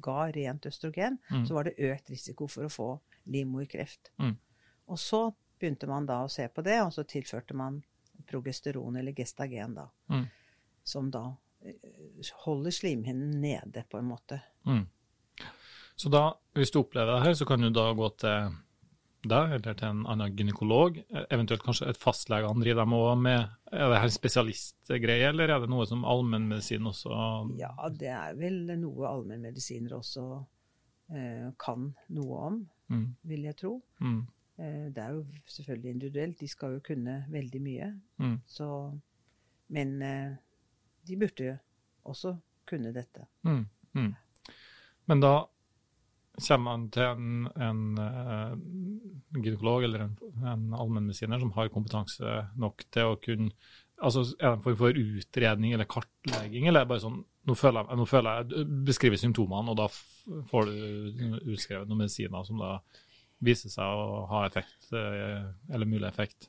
ga 0.00 0.30
rent 0.32 0.66
østrogen, 0.66 1.18
Mm. 1.30 1.46
så 1.46 1.54
var 1.54 1.64
det 1.64 1.76
økt 1.78 2.10
risiko 2.10 2.46
for 2.48 2.64
å 2.64 2.68
få 2.72 3.00
livmorkreft. 3.26 4.10
Mm. 4.18 4.36
Og 4.88 4.98
så 4.98 5.34
begynte 5.60 5.86
man 5.86 6.06
da 6.06 6.24
å 6.24 6.30
se 6.30 6.48
på 6.48 6.62
det, 6.64 6.80
og 6.82 6.92
så 6.92 7.04
tilførte 7.04 7.54
man 7.54 7.82
progesteron 8.26 8.96
eller 8.96 9.12
gestagen, 9.12 9.74
da. 9.74 9.88
Mm. 10.10 10.26
Som 10.84 11.10
da 11.10 11.36
eh, 11.64 11.74
holder 12.44 12.70
slimhinnen 12.70 13.40
nede, 13.40 13.84
på 13.90 13.98
en 13.98 14.04
måte. 14.08 14.40
Mm. 14.66 14.86
Så 15.96 16.08
da, 16.08 16.32
hvis 16.54 16.70
du 16.70 16.78
opplever 16.78 17.12
det 17.18 17.22
her, 17.24 17.34
så 17.34 17.44
kan 17.46 17.60
du 17.60 17.70
da 17.70 17.92
gå 17.92 18.08
til 18.16 18.52
deg 19.26 19.54
eller 19.56 19.74
til 19.74 19.88
en 19.88 20.04
annen 20.10 20.36
gynekolog? 20.38 21.00
Eventuelt 21.26 21.64
kanskje 21.66 21.88
et 21.90 22.00
fastlege 22.00 22.48
han 22.48 22.62
driver 22.62 22.84
dem 22.84 22.94
òg 22.98 23.22
med 23.24 23.40
Er 23.72 23.90
det 23.92 24.00
her 24.04 24.12
spesialistgreie, 24.14 25.28
eller 25.32 25.50
er 25.50 25.64
det 25.64 25.70
noe 25.72 25.86
som 25.90 26.06
allmennmedisin 26.08 26.86
også 26.88 27.18
Ja, 27.58 27.72
det 27.90 28.12
er 28.14 28.38
vel 28.38 28.62
noe 28.78 29.10
allmennmedisiner 29.10 29.96
også 29.98 30.26
eh, 31.14 31.48
kan 31.60 31.90
noe 32.14 32.42
om, 32.48 32.58
mm. 32.92 33.06
vil 33.30 33.46
jeg 33.48 33.58
tro. 33.58 33.74
Mm. 34.00 34.20
Eh, 34.58 34.86
det 34.94 35.02
er 35.02 35.16
jo 35.16 35.24
selvfølgelig 35.46 35.90
individuelt, 35.90 36.40
de 36.40 36.48
skal 36.48 36.78
jo 36.78 36.84
kunne 36.84 37.20
veldig 37.30 37.62
mye. 37.62 37.90
Mm. 38.22 38.38
Så, 38.46 38.68
men 39.74 40.02
eh, 40.02 40.32
de 41.08 41.18
burde 41.20 41.50
jo 41.50 41.56
også 42.08 42.36
kunne 42.68 42.92
dette. 42.94 43.26
Mm. 43.42 43.64
Mm. 43.94 44.12
Men 45.08 45.22
da 45.24 45.32
kommer 46.38 46.64
man 46.64 46.86
til 46.94 47.04
en, 47.04 47.48
en 47.68 47.82
uh, 47.98 48.54
gynekolog 49.36 49.84
eller 49.88 50.06
en, 50.06 50.16
en 50.42 50.64
allmennmedisiner 50.78 51.40
som 51.42 51.52
har 51.56 51.72
kompetanse 51.74 52.38
nok 52.60 52.86
til 52.94 53.12
å 53.12 53.20
kunne 53.22 53.52
altså 53.98 54.20
Er 54.38 54.52
det 54.52 54.52
en 54.52 54.62
form 54.62 54.76
for 54.78 54.98
utredning 55.00 55.72
eller 55.74 55.88
kartlegging, 55.90 56.68
eller 56.68 56.84
er 56.84 56.86
det 56.86 56.92
bare 56.92 57.02
sånn 57.02 57.18
nå 57.48 57.56
føler, 57.56 57.86
jeg, 57.88 57.98
nå 57.98 58.06
føler 58.08 58.36
jeg 58.36 58.66
Beskriver 58.86 59.20
symptomene, 59.20 59.72
og 59.72 59.78
da 59.80 59.86
får 60.50 60.68
du 60.68 61.38
utskrevet 61.54 61.88
noen 61.88 62.04
medisiner 62.04 62.44
som 62.46 62.60
da 62.62 62.76
viser 63.44 63.72
seg 63.72 63.86
å 63.86 64.24
ha 64.32 64.44
effekt, 64.48 64.90
eh, 64.92 65.46
eller 65.72 65.88
mulig 65.88 66.08
effekt? 66.08 66.48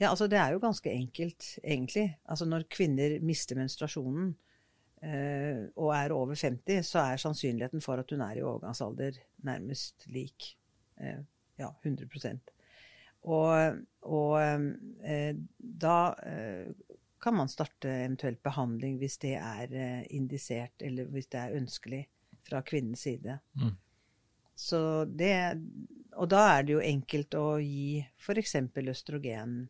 Ja, 0.00 0.10
altså 0.10 0.26
Det 0.28 0.38
er 0.40 0.54
jo 0.54 0.62
ganske 0.62 0.90
enkelt, 0.90 1.58
egentlig. 1.62 2.16
Altså 2.24 2.48
Når 2.48 2.66
kvinner 2.72 3.18
mister 3.22 3.56
menstruasjonen, 3.56 4.32
eh, 4.32 4.49
og 5.00 5.90
er 5.96 6.12
over 6.12 6.36
50, 6.36 6.84
så 6.84 6.98
er 7.00 7.20
sannsynligheten 7.22 7.80
for 7.80 8.02
at 8.02 8.10
hun 8.12 8.20
er 8.20 8.36
i 8.36 8.42
overgangsalder 8.44 9.16
nærmest 9.48 10.04
lik. 10.12 10.50
Eh, 11.00 11.22
ja, 11.60 11.68
100% 11.84 12.38
Og, 13.22 13.80
og 14.00 14.34
eh, 14.40 15.36
da 15.58 15.96
eh, 16.26 16.72
kan 17.20 17.36
man 17.36 17.52
starte 17.52 17.88
eventuelt 17.88 18.42
behandling 18.42 18.96
hvis 19.00 19.18
det 19.20 19.34
er 19.36 19.74
eh, 19.76 20.02
indisert, 20.16 20.80
eller 20.80 21.10
hvis 21.12 21.28
det 21.32 21.40
er 21.40 21.56
ønskelig 21.58 22.02
fra 22.48 22.62
kvinnens 22.64 23.04
side. 23.04 23.38
Mm. 23.60 23.74
Så 24.56 25.04
det, 25.04 25.34
og 26.16 26.30
da 26.32 26.46
er 26.54 26.64
det 26.64 26.74
jo 26.74 26.84
enkelt 26.84 27.36
å 27.36 27.58
gi 27.60 28.00
f.eks. 28.20 28.56
østrogen 28.92 29.60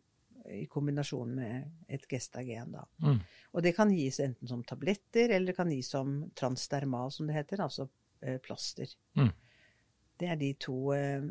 i 0.52 0.66
kombinasjon 0.71 1.35
med 1.35 1.87
et 1.88 2.07
gestagen. 2.11 2.73
Da. 2.75 2.85
Mm. 3.04 3.21
Og 3.54 3.64
det 3.64 3.75
kan 3.76 3.92
gis 3.95 4.21
enten 4.25 4.50
som 4.50 4.64
tabletter, 4.66 5.30
eller 5.30 5.52
det 5.52 5.57
kan 5.59 5.71
gis 5.73 5.92
som 5.95 6.19
transdermal, 6.38 7.12
som 7.14 7.30
det 7.30 7.38
heter, 7.38 7.62
altså 7.64 7.88
eh, 8.23 8.38
plaster. 8.42 8.92
Mm. 9.19 9.33
Det 10.21 10.28
er 10.28 10.40
de 10.40 10.50
to 10.61 10.78
eh, 10.92 11.23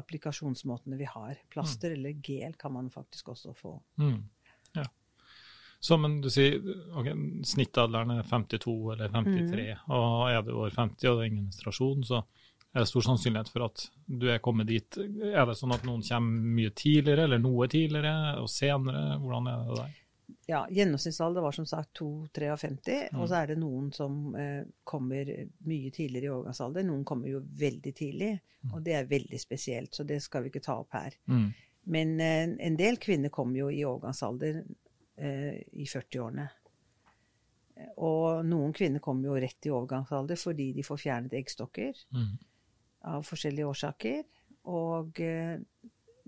applikasjonsmåtene 0.00 0.96
vi 1.00 1.08
har. 1.08 1.36
Plaster 1.52 1.96
eller 1.96 2.16
gel 2.24 2.56
kan 2.58 2.72
man 2.72 2.90
faktisk 2.90 3.28
også 3.34 3.54
få. 3.54 3.76
Mm. 4.00 4.22
Ja. 4.78 4.86
Så, 5.80 5.98
men 5.98 6.20
du 6.22 6.30
sier 6.30 6.62
ok, 6.94 7.10
snittalderen 7.46 8.14
er 8.14 8.28
52 8.28 8.76
eller 8.94 9.12
53, 9.12 9.66
og 9.90 10.30
er 10.30 10.44
du 10.46 10.54
over 10.54 10.70
50 10.70 11.10
og 11.10 11.18
det 11.18 11.24
er 11.26 11.30
ingen 11.32 11.48
menstruasjon, 11.50 12.04
så 12.06 12.22
er 12.72 12.80
det 12.80 12.88
stor 12.88 13.04
sannsynlighet 13.04 13.50
for 13.52 13.66
at 13.66 13.82
du 14.06 14.28
er 14.32 14.40
kommet 14.44 14.70
dit. 14.70 14.96
Er 14.96 15.44
det 15.48 15.58
sånn 15.58 15.74
at 15.74 15.82
noen 15.84 16.04
kommer 16.06 16.52
mye 16.56 16.70
tidligere, 16.76 17.26
eller 17.26 17.42
noe 17.42 17.68
tidligere 17.68 18.38
og 18.40 18.48
senere? 18.48 19.18
Hvordan 19.20 19.50
er 19.50 19.66
det 19.66 19.80
der? 19.80 19.98
Ja, 20.48 20.62
Gjennomsnittsalder 20.70 21.44
var 21.44 21.52
som 21.52 21.66
sagt 21.68 22.00
2-53, 22.00 22.96
og 23.14 23.28
så 23.28 23.42
er 23.42 23.52
det 23.52 23.58
noen 23.60 23.90
som 23.94 24.32
eh, 24.38 24.62
kommer 24.88 25.28
mye 25.68 25.90
tidligere 25.92 26.26
i 26.26 26.32
overgangsalder. 26.32 26.86
Noen 26.88 27.04
kommer 27.08 27.30
jo 27.30 27.42
veldig 27.60 27.92
tidlig, 27.94 28.30
og 28.72 28.80
det 28.86 28.96
er 28.96 29.10
veldig 29.10 29.40
spesielt, 29.40 29.92
så 29.94 30.06
det 30.08 30.22
skal 30.24 30.44
vi 30.44 30.52
ikke 30.52 30.64
ta 30.64 30.78
opp 30.80 30.96
her. 30.96 31.14
Mm. 31.30 31.50
Men 31.94 32.14
eh, 32.20 32.46
en 32.68 32.78
del 32.78 32.98
kvinner 33.02 33.32
kommer 33.34 33.60
jo 33.60 33.68
i 33.70 33.84
overgangsalder 33.84 34.62
eh, 34.62 35.60
i 35.76 35.86
40-årene. 35.88 36.48
Og 38.04 38.46
noen 38.46 38.72
kvinner 38.76 39.02
kommer 39.02 39.30
jo 39.30 39.40
rett 39.42 39.68
i 39.68 39.72
overgangsalder 39.72 40.38
fordi 40.38 40.70
de 40.76 40.84
får 40.86 41.04
fjernet 41.04 41.36
eggstokker 41.38 42.02
Mm. 42.14 42.32
Av 43.08 43.26
forskjellige 43.26 43.68
årsaker. 43.68 44.22
Og 44.70 45.18
eh, 45.22 45.58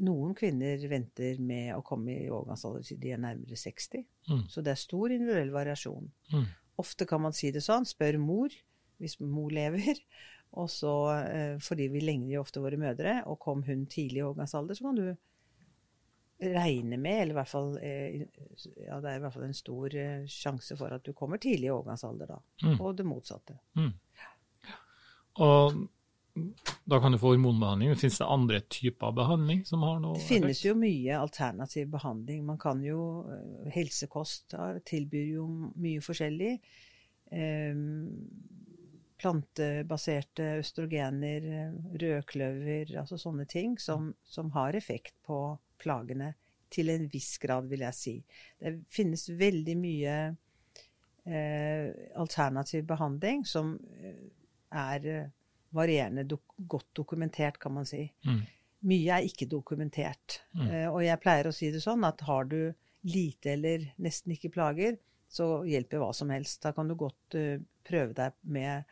noen 0.04 0.34
kvinner 0.34 0.80
venter 0.90 1.38
med 1.42 1.74
å 1.76 1.82
komme 1.86 2.16
i 2.16 2.30
overgangsalder 2.30 2.86
til 2.86 3.00
de 3.02 3.14
er 3.14 3.22
nærmere 3.22 3.58
60. 3.58 4.06
Mm. 4.30 4.44
Så 4.50 4.64
det 4.64 4.74
er 4.74 4.80
stor 4.80 5.14
individuell 5.14 5.52
variasjon. 5.54 6.08
Mm. 6.32 6.48
Ofte 6.82 7.06
kan 7.06 7.22
man 7.22 7.36
si 7.36 7.52
det 7.54 7.62
sånn, 7.64 7.86
spør 7.86 8.18
mor, 8.22 8.54
hvis 9.02 9.20
mor 9.22 9.52
lever. 9.54 10.00
Og 10.60 10.68
så, 10.70 10.94
eh, 11.18 11.54
fordi 11.62 11.88
vi 11.90 12.02
legner 12.02 12.36
jo 12.36 12.42
ofte 12.44 12.62
våre 12.62 12.78
mødre, 12.78 13.24
og 13.26 13.40
kom 13.42 13.64
hun 13.66 13.88
tidlig 13.90 14.20
i 14.20 14.22
overgangsalder, 14.22 14.76
så 14.78 14.84
kan 14.86 15.00
du 15.00 15.08
regne 16.44 16.98
med, 17.00 17.16
eller 17.24 17.34
i 17.34 17.38
hvert 17.40 17.50
fall 17.50 17.72
eh, 17.82 18.20
Ja, 18.84 19.00
det 19.02 19.10
er 19.10 19.18
i 19.18 19.22
hvert 19.24 19.34
fall 19.34 19.48
en 19.48 19.56
stor 19.56 19.96
sjanse 20.30 20.76
for 20.78 20.94
at 20.94 21.02
du 21.02 21.10
kommer 21.16 21.42
tidlig 21.42 21.66
i 21.66 21.72
overgangsalder 21.74 22.30
da. 22.36 22.38
Mm. 22.62 22.76
Og 22.76 22.94
det 22.94 23.06
motsatte. 23.08 23.58
Mm. 23.74 23.90
Og 25.42 25.82
da 26.84 27.00
kan 27.00 27.12
du 27.12 27.18
få 27.18 27.26
hormonbehandling. 27.26 27.88
Men 27.88 27.98
Finnes 27.98 28.18
det 28.18 28.26
andre 28.26 28.60
typer 28.60 29.12
behandling 29.14 29.62
som 29.66 29.84
har 29.86 30.00
noe 30.02 30.18
Det 30.18 30.26
finnes 30.26 30.64
jo 30.64 30.74
mye 30.78 31.18
alternativ 31.18 31.88
behandling. 31.92 32.42
Man 32.46 32.58
kan 32.58 32.82
jo 32.84 33.24
eh, 33.30 33.70
Helsekost 33.74 34.56
tilbyr 34.88 35.28
jo 35.36 35.46
mye 35.80 36.02
forskjellig. 36.04 36.56
Ehm, 37.34 38.10
plantebaserte 39.24 40.58
østrogener, 40.60 41.46
rødkløver, 42.02 42.96
altså 43.00 43.16
sånne 43.18 43.46
ting 43.48 43.78
som, 43.80 44.10
som 44.26 44.50
har 44.56 44.76
effekt 44.76 45.14
på 45.24 45.38
plagene. 45.80 46.34
Til 46.74 46.90
en 46.90 47.06
viss 47.12 47.36
grad, 47.38 47.68
vil 47.70 47.84
jeg 47.86 47.94
si. 47.94 48.16
Det 48.58 48.74
finnes 48.90 49.28
veldig 49.38 49.76
mye 49.78 50.14
eh, 51.30 51.88
alternativ 52.18 52.82
behandling 52.90 53.46
som 53.46 53.76
eh, 54.02 54.18
er 54.74 55.30
varierende 55.74 56.26
do 56.28 56.38
godt 56.56 56.92
dokumentert, 56.96 57.58
kan 57.62 57.74
man 57.74 57.88
si. 57.88 58.06
Mm. 58.26 58.42
Mye 58.84 59.16
er 59.18 59.26
ikke 59.26 59.48
dokumentert. 59.50 60.40
Mm. 60.54 60.66
Eh, 60.68 60.88
og 60.90 61.00
jeg 61.04 61.20
pleier 61.22 61.48
å 61.48 61.54
si 61.56 61.70
det 61.74 61.82
sånn 61.84 62.04
at 62.06 62.24
har 62.28 62.48
du 62.50 62.58
lite 63.08 63.52
eller 63.52 63.88
nesten 64.00 64.34
ikke 64.34 64.52
plager, 64.54 64.96
så 65.28 65.64
hjelper 65.66 66.00
hva 66.00 66.12
som 66.16 66.30
helst. 66.32 66.62
Da 66.64 66.72
kan 66.76 66.88
du 66.88 66.94
godt 66.96 67.36
uh, 67.36 67.58
prøve 67.84 68.14
deg 68.16 68.36
med, 68.54 68.84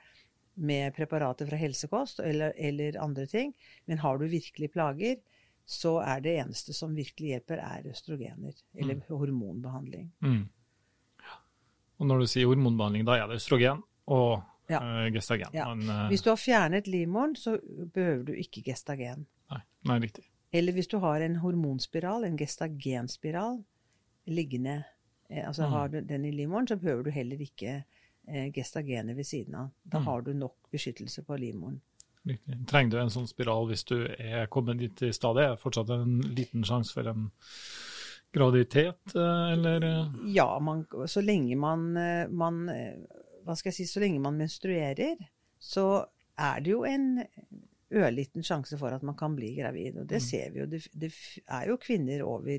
med 0.61 0.93
preparater 0.97 1.47
fra 1.49 1.59
helsekost 1.61 2.21
eller, 2.21 2.53
eller 2.59 2.99
andre 3.01 3.29
ting. 3.31 3.55
Men 3.87 4.03
har 4.03 4.19
du 4.19 4.27
virkelig 4.29 4.73
plager, 4.75 5.21
så 5.65 5.95
er 6.03 6.25
det 6.25 6.35
eneste 6.43 6.75
som 6.77 6.97
virkelig 6.97 7.37
hjelper, 7.37 7.63
er 7.63 7.87
østrogener. 7.93 8.59
Eller 8.75 9.01
hormonbehandling. 9.09 10.11
Mm. 10.25 10.43
Og 12.03 12.09
når 12.11 12.25
du 12.25 12.33
sier 12.33 12.51
hormonbehandling, 12.51 13.07
da 13.07 13.21
er 13.21 13.31
det 13.31 13.39
østrogen 13.39 13.85
og 14.11 14.43
Ja. 14.69 14.79
eh, 15.07 15.11
gestagen. 15.13 15.49
Ja. 15.53 15.75
Men, 15.75 15.89
eh, 15.91 16.09
Hvis 16.09 16.23
du 16.23 16.31
har 16.31 16.37
fjernet 16.37 16.87
livmoren, 16.87 17.35
så 17.37 17.59
behøver 17.95 18.25
du 18.25 18.33
ikke 18.33 18.63
gestagen. 18.65 19.27
nei, 19.51 19.61
nei, 19.85 19.99
riktig. 20.01 20.25
Eller 20.53 20.73
hvis 20.73 20.87
du 20.89 20.99
har 20.99 21.21
en 21.21 21.37
hormonspiral, 21.37 22.25
en 22.25 22.37
gestagenspiral, 22.37 23.65
liggende 24.27 24.85
eh, 25.31 25.47
Altså 25.49 25.63
Mm. 25.67 25.71
har 25.73 25.89
du 25.89 26.01
den 26.01 26.25
i 26.25 26.31
livmoren, 26.31 26.67
så 26.69 26.77
behøver 26.77 27.05
du 27.05 27.11
heller 27.11 27.37
ikke 27.41 27.85
gestagenet 28.55 29.17
ved 29.17 29.25
siden 29.25 29.55
av. 29.55 29.71
Da 29.85 29.99
Mm. 29.99 30.05
har 30.05 30.21
du 30.23 30.33
nok 30.33 30.55
beskyttelse 30.73 31.23
på 31.25 31.37
livmoren. 31.39 31.81
riktig. 32.27 32.67
Trenger 32.69 32.91
du 32.91 32.99
en 32.99 33.09
sånn 33.11 33.27
spiral 33.27 33.67
hvis 33.67 33.85
du 33.85 34.07
er 34.19 34.47
kommet 34.47 34.79
dit 34.79 35.03
i 35.03 35.11
stadiet? 35.13 35.51
Er 35.53 35.57
fortsatt 35.57 35.91
en 35.91 36.21
liten 36.21 36.63
sjanse 36.63 36.93
for 36.93 37.09
en 37.09 37.33
graviditet, 38.33 39.15
eller? 39.17 40.11
Ja, 40.27 40.59
man, 40.59 40.85
så 41.07 41.21
lenge 41.25 41.57
man, 41.57 41.93
man 42.31 42.69
Hva 43.45 43.57
skal 43.57 43.71
jeg 43.73 43.75
si 43.75 43.85
Så 43.93 44.01
lenge 44.01 44.21
man 44.21 44.39
menstruerer, 44.39 45.17
så 45.61 46.07
er 46.39 46.61
det 46.61 46.71
jo 46.73 46.83
en 46.85 47.25
ørliten 47.93 48.43
sjanse 48.47 48.79
for 48.81 48.95
at 48.97 49.03
man 49.05 49.15
kan 49.19 49.35
bli 49.37 49.55
gravid. 49.59 49.99
Og 50.01 50.07
det 50.09 50.21
Mm. 50.23 50.27
ser 50.29 50.51
vi 50.51 50.61
jo. 50.61 50.67
Det, 50.67 50.89
det 50.99 51.13
er 51.49 51.67
jo 51.69 51.77
kvinner 51.77 52.23
over 52.25 52.59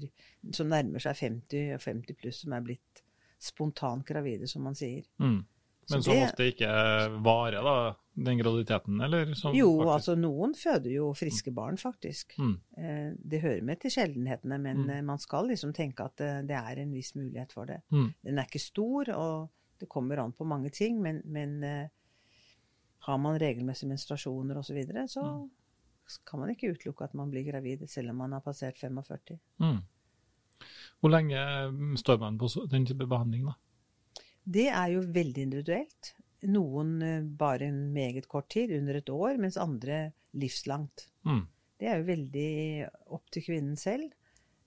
som 0.52 0.68
nærmer 0.70 1.00
seg 1.02 1.16
50 1.16 1.74
og 1.74 1.82
50 1.82 2.13
pluss 2.20 2.42
som 2.44 2.54
er 2.54 2.62
blitt 2.62 3.02
spontant 3.40 4.06
gravide, 4.06 4.48
som 4.48 4.62
man 4.63 4.75
sier. 4.75 5.04
Mm. 5.20 5.46
Men 5.90 6.00
Så 6.00 6.04
som 6.04 6.13
det- 6.13 6.24
ofte 6.30 6.46
ikke 6.54 7.24
varer, 7.24 7.62
da, 7.62 7.96
den 8.16 8.38
graviditeten, 8.40 9.02
eller? 9.04 9.34
Som 9.36 9.54
Jo, 9.54 9.68
faktisk- 9.80 9.94
altså 9.94 10.16
noen 10.18 10.54
føder 10.54 10.92
jo 10.94 11.13
friske 11.13 11.52
barn, 11.54 11.75
faktisk. 11.78 12.38
Mm. 12.38 12.60
Eh, 12.78 13.13
Det 13.28 13.42
hører 13.42 13.62
med 13.63 13.80
til 13.82 13.92
sjeldenhetene, 13.92 14.60
men 14.62 14.78
Mm. 14.86 14.90
eh, 14.90 15.02
man 15.02 15.18
skal 15.18 15.48
liksom 15.48 15.74
tenke 15.74 16.00
at 16.06 16.22
eh, 16.22 16.42
det 16.42 16.52
er 16.56 16.80
en 16.80 16.92
viss 16.94 17.13
mulighet 17.16 17.52
for 17.52 17.66
det. 17.66 17.82
Mm. 17.92 18.13
Den 18.24 18.38
er 18.40 18.44
ikke 18.46 18.62
stor, 18.62 19.10
og 19.13 19.50
det 19.84 19.92
kommer 19.92 20.24
an 20.24 20.34
på 20.36 20.48
mange 20.48 20.72
ting, 20.74 21.02
men, 21.04 21.22
men 21.25 21.60
uh, 21.63 21.88
har 23.08 23.20
man 23.20 23.40
regelmessige 23.42 23.92
menstruasjoner 23.92 24.58
osv., 24.60 24.72
så, 24.72 24.78
videre, 24.80 25.08
så 25.12 25.24
Mm. 25.24 25.50
kan 26.28 26.40
man 26.40 26.52
ikke 26.52 26.72
utelukke 26.74 27.06
at 27.06 27.13
man 27.16 27.30
blir 27.32 27.46
gravid 27.48 27.86
selv 27.90 28.12
om 28.12 28.18
man 28.24 28.34
har 28.36 28.42
passert 28.44 28.80
45. 28.80 29.38
Mm. 29.60 29.82
Hvor 31.00 31.12
lenge 31.12 31.40
mm, 31.72 31.96
står 32.00 32.20
man 32.20 32.38
på 32.40 32.48
den 32.72 32.86
type 32.88 33.08
behandling, 33.08 33.46
da? 33.48 33.56
Det 34.44 34.68
er 34.68 34.92
jo 34.94 35.04
veldig 35.16 35.46
individuelt. 35.48 36.13
Noen 36.52 36.98
eh, 37.02 37.24
bare 37.24 37.70
en 37.72 37.94
meget 37.96 38.28
kort 38.28 38.50
tid, 38.52 38.72
under 38.75 39.00
et 39.00 39.10
år, 39.10 39.38
mens 39.40 39.58
andre 39.58 40.12
livslangt. 40.36 41.08
Mm. 41.28 41.46
Det 41.80 41.88
er 41.88 42.00
jo 42.00 42.08
veldig 42.08 42.50
opp 43.16 43.32
til 43.32 43.46
kvinnen 43.46 43.80
selv. 43.80 44.12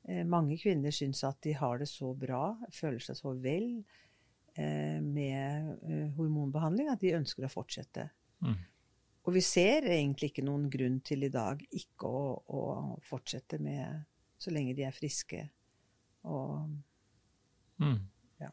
Eh, 0.09 0.25
mange 0.25 0.57
kvinner 0.61 0.95
syns 0.95 1.23
at 1.25 1.41
de 1.45 1.53
har 1.57 1.81
det 1.81 1.89
så 1.89 2.15
bra, 2.17 2.57
føler 2.73 3.01
seg 3.05 3.21
så 3.21 3.35
vel 3.37 3.69
eh, 3.81 3.85
med 5.03 5.77
eh, 5.87 6.09
hormonbehandling 6.17 6.91
at 6.93 7.03
de 7.03 7.15
ønsker 7.19 7.47
å 7.47 7.53
fortsette. 7.53 8.09
Mm. 8.45 8.59
Og 9.27 9.35
vi 9.35 9.43
ser 9.43 9.89
egentlig 9.91 10.31
ikke 10.31 10.47
noen 10.47 10.69
grunn 10.71 11.01
til 11.05 11.27
i 11.27 11.33
dag 11.33 11.63
ikke 11.75 12.09
å, 12.09 12.27
å 12.47 12.63
fortsette 13.05 13.59
med 13.63 14.05
så 14.39 14.53
lenge 14.55 14.77
de 14.77 14.85
er 14.87 14.95
friske. 14.95 15.41
Og 16.27 16.69
Mm. 17.79 17.99
Ja. 18.41 18.51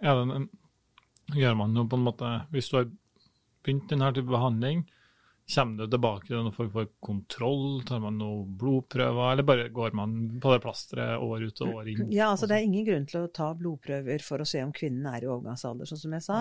Er 0.00 0.20
det 0.20 1.38
gjør 1.40 1.56
man 1.58 1.74
noe 1.76 1.88
på 1.88 1.98
en 1.98 2.06
måte 2.06 2.28
Hvis 2.52 2.70
du 2.70 2.78
har 2.78 2.90
begynt 3.64 3.88
denne 3.88 4.10
type 4.12 4.28
behandling, 4.28 4.84
kommer 5.52 5.84
du 5.84 5.90
tilbake 5.92 6.28
til 6.28 6.38
noen 6.38 6.54
folk 6.56 6.70
får 6.72 6.86
kontroll? 7.04 7.82
Tar 7.84 8.00
man 8.00 8.16
noen 8.16 8.54
blodprøver, 8.58 9.32
eller 9.32 9.46
bare 9.46 9.66
går 9.74 9.96
man 9.96 10.14
på 10.40 10.52
det 10.54 10.60
plasteret 10.64 11.20
år 11.20 11.44
ut 11.44 11.62
og 11.66 11.80
år 11.80 11.90
inn? 11.92 12.06
Ja, 12.14 12.30
altså 12.30 12.48
Det 12.48 12.56
er 12.56 12.64
ingen 12.64 12.86
grunn 12.86 13.04
til 13.10 13.26
å 13.26 13.32
ta 13.34 13.50
blodprøver 13.58 14.24
for 14.24 14.40
å 14.40 14.48
se 14.48 14.62
om 14.64 14.72
kvinnen 14.72 15.04
er 15.10 15.26
i 15.26 15.28
overgangsalder. 15.28 15.90
Sånn 15.90 16.00
som 16.00 16.16
jeg 16.16 16.24
sa, 16.24 16.38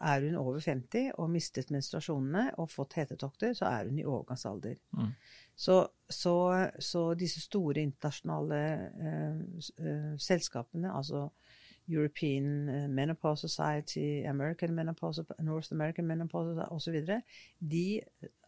er 0.00 0.26
hun 0.26 0.40
over 0.40 0.58
50 0.64 1.12
og 1.16 1.30
mistet 1.30 1.70
menstruasjonene 1.70 2.56
og 2.58 2.72
fått 2.74 2.98
hetetokter, 2.98 3.54
så 3.58 3.70
er 3.70 3.90
hun 3.90 4.02
i 4.02 4.06
overgangsalder. 4.08 4.76
Mm. 4.98 5.14
Så, 5.54 5.78
så, 6.10 6.34
så 6.82 7.06
disse 7.20 7.42
store 7.44 7.84
internasjonale 7.84 8.60
uh, 8.98 9.64
eh, 9.78 10.12
selskapene, 10.18 10.90
altså 10.90 11.28
European 11.90 12.68
eh, 12.68 12.88
Menopause 12.88 13.48
Society, 13.48 14.24
American 14.26 14.74
Menopause, 14.74 15.24
North 15.38 15.72
American 15.72 16.06
Menopause 16.06 16.66
osv., 16.70 17.02
de 17.58 18.00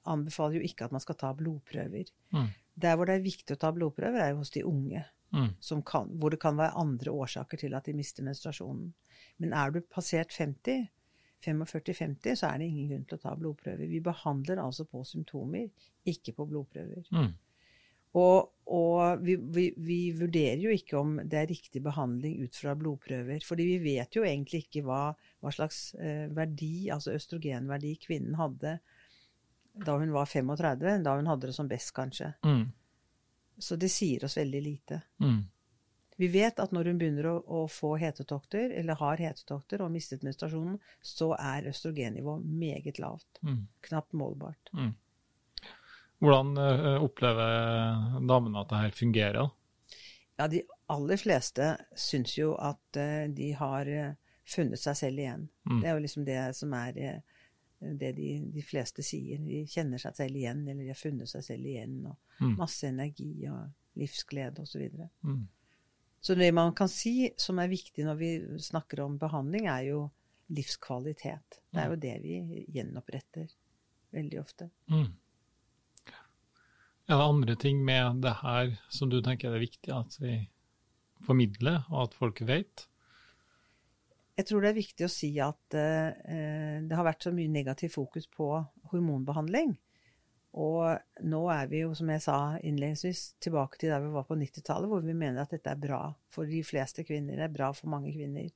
anbefaler 0.09 0.59
jo 0.59 0.67
ikke 0.67 0.87
at 0.89 0.95
man 0.95 1.03
skal 1.05 1.19
ta 1.21 1.33
blodprøver. 1.37 2.11
Mm. 2.35 2.49
Der 2.83 2.97
hvor 2.97 3.09
det 3.09 3.19
er 3.19 3.27
viktig 3.27 3.57
å 3.57 3.61
ta 3.61 3.73
blodprøver, 3.75 4.21
er 4.23 4.33
jo 4.33 4.41
hos 4.43 4.55
de 4.55 4.65
unge 4.67 5.05
Mm. 5.33 5.55
som 5.61 5.83
kan, 5.83 6.11
hvor 6.21 6.31
det 6.31 6.41
kan 6.41 6.59
være 6.59 6.77
andre 6.77 7.11
årsaker 7.11 7.57
til 7.57 7.75
at 7.75 7.87
de 7.89 7.95
mister 7.97 8.25
menstruasjonen. 8.25 8.91
Men 9.41 9.55
er 9.57 9.71
du 9.73 9.81
passert 9.81 10.35
50, 10.37 10.91
45-50, 11.41 12.37
så 12.37 12.51
er 12.51 12.59
det 12.61 12.69
ingen 12.69 12.91
grunn 12.91 13.07
til 13.09 13.17
å 13.17 13.23
ta 13.23 13.33
blodprøver. 13.39 13.89
Vi 13.89 14.03
behandler 14.05 14.61
altså 14.61 14.85
på 14.85 15.01
symptomer, 15.09 15.71
ikke 16.05 16.35
på 16.37 16.47
blodprøver. 16.51 17.09
Mm. 17.17 17.33
Og, 18.21 18.51
og 18.69 19.23
vi, 19.25 19.39
vi, 19.57 19.71
vi 19.81 19.99
vurderer 20.13 20.61
jo 20.61 20.75
ikke 20.77 21.01
om 21.01 21.15
det 21.25 21.39
er 21.41 21.49
riktig 21.49 21.81
behandling 21.83 22.43
ut 22.45 22.59
fra 22.61 22.75
blodprøver. 22.77 23.41
fordi 23.47 23.71
vi 23.71 23.79
vet 23.97 24.17
jo 24.17 24.27
egentlig 24.29 24.67
ikke 24.67 24.85
hva, 24.85 25.15
hva 25.41 25.53
slags 25.55 25.95
eh, 25.97 26.29
verdi, 26.29 26.91
altså 26.93 27.17
østrogenverdi, 27.17 27.97
kvinnen 28.05 28.37
hadde 28.37 28.77
da 29.73 29.97
hun 29.99 30.13
var 30.13 30.27
35, 30.27 31.03
da 31.05 31.17
hun 31.17 31.27
hadde 31.27 31.49
det 31.51 31.57
som 31.57 31.69
best, 31.69 31.95
kanskje. 31.97 32.33
Mm. 32.45 32.67
Så 33.59 33.77
det 33.77 33.89
sier 33.93 34.25
oss 34.25 34.37
veldig 34.37 34.63
lite. 34.63 35.01
Mm. 35.23 35.43
Vi 36.17 36.29
vet 36.29 36.61
at 36.61 36.73
når 36.75 36.91
hun 36.91 36.99
begynner 37.01 37.29
å, 37.31 37.37
å 37.41 37.61
få 37.73 37.95
hetetokter, 38.01 38.71
eller 38.79 38.99
har 39.01 39.23
hetetokter 39.23 39.81
og 39.81 39.89
har 39.89 39.95
mistet 39.95 40.25
menstruasjonen, 40.27 40.77
så 41.01 41.33
er 41.39 41.71
østrogennivået 41.73 42.45
meget 42.45 43.01
lavt. 43.03 43.41
Mm. 43.41 43.65
Knapt 43.89 44.13
målbart. 44.19 44.73
Mm. 44.77 44.93
Hvordan 46.23 46.53
eh, 46.63 47.03
opplever 47.03 48.21
damene 48.29 48.61
at 48.61 48.71
det 48.71 48.83
her 48.85 48.95
fungerer? 48.95 49.51
Ja, 50.39 50.47
de 50.53 50.63
aller 50.93 51.19
fleste 51.19 51.73
syns 51.99 52.37
jo 52.39 52.53
at 52.61 53.01
eh, 53.01 53.25
de 53.33 53.51
har 53.59 53.91
eh, 53.91 54.15
funnet 54.47 54.79
seg 54.79 54.99
selv 55.01 55.25
igjen. 55.25 55.49
Mm. 55.67 55.81
Det 55.81 55.89
er 55.89 55.97
jo 55.97 56.05
liksom 56.05 56.29
det 56.29 56.41
som 56.59 56.77
er 56.79 57.01
det 57.99 58.13
de, 58.17 58.29
de 58.55 58.63
fleste 58.63 59.03
sier. 59.03 59.41
De 59.43 59.65
kjenner 59.67 59.99
seg 59.99 60.15
selv 60.17 60.37
igjen, 60.39 60.63
eller 60.69 60.83
de 60.85 60.93
har 60.93 60.99
funnet 61.01 61.29
seg 61.31 61.45
selv 61.45 61.67
igjen. 61.67 61.99
Og 62.07 62.17
Mm. 62.43 62.57
masse 62.59 62.87
energi 62.89 63.47
og 63.47 63.71
livsglede 64.01 64.63
osv. 64.65 64.83
Så. 64.97 65.09
Mm. 65.23 65.43
så 66.21 66.35
det 66.35 66.49
man 66.55 66.73
kan 66.75 66.89
si 66.89 67.31
som 67.39 67.59
er 67.63 67.69
viktig 67.71 68.05
når 68.07 68.17
vi 68.19 68.31
snakker 68.59 69.01
om 69.05 69.19
behandling, 69.19 69.67
er 69.71 69.83
jo 69.91 70.11
livskvalitet. 70.51 71.61
Det 71.71 71.81
er 71.81 71.91
jo 71.93 71.97
det 72.03 72.15
vi 72.23 72.65
gjenoppretter 72.75 73.47
veldig 74.13 74.41
ofte. 74.41 74.71
Mm. 74.91 75.13
Er 77.09 77.19
det 77.19 77.29
andre 77.29 77.55
ting 77.57 77.85
med 77.85 78.23
det 78.23 78.35
her 78.43 78.75
som 78.91 79.11
du 79.11 79.21
tenker 79.23 79.53
er 79.53 79.63
viktig 79.63 79.93
at 79.95 80.17
vi 80.21 80.49
formidler, 81.23 81.85
og 81.91 82.09
at 82.09 82.15
folk 82.15 82.41
vet? 82.49 82.87
Jeg 84.39 84.49
tror 84.49 84.65
det 84.65 84.71
er 84.73 84.81
viktig 84.81 85.05
å 85.05 85.13
si 85.13 85.29
at 85.45 85.77
eh, 85.77 86.79
det 86.81 86.97
har 86.97 87.05
vært 87.05 87.27
så 87.27 87.33
mye 87.37 87.53
negativ 87.53 87.93
fokus 87.99 88.29
på 88.33 88.49
hormonbehandling. 88.93 89.75
Og 90.53 91.25
nå 91.25 91.41
er 91.53 91.69
vi 91.71 91.81
jo, 91.81 91.95
som 91.97 92.11
jeg 92.13 92.23
sa 92.25 92.39
innledningsvis, 92.61 93.25
tilbake 93.41 93.81
til 93.81 93.93
der 93.93 94.03
vi 94.05 94.13
var 94.13 94.27
på 94.29 94.37
90-tallet, 94.37 94.89
hvor 94.89 95.05
vi 95.05 95.17
mener 95.17 95.45
at 95.45 95.53
dette 95.55 95.73
er 95.73 95.81
bra 95.81 96.03
for 96.33 96.49
de 96.49 96.61
fleste 96.65 97.05
kvinner. 97.09 97.39
Det 97.39 97.47
er 97.47 97.55
bra 97.55 97.71
for 97.77 97.93
mange 97.93 98.13
kvinner. 98.13 98.51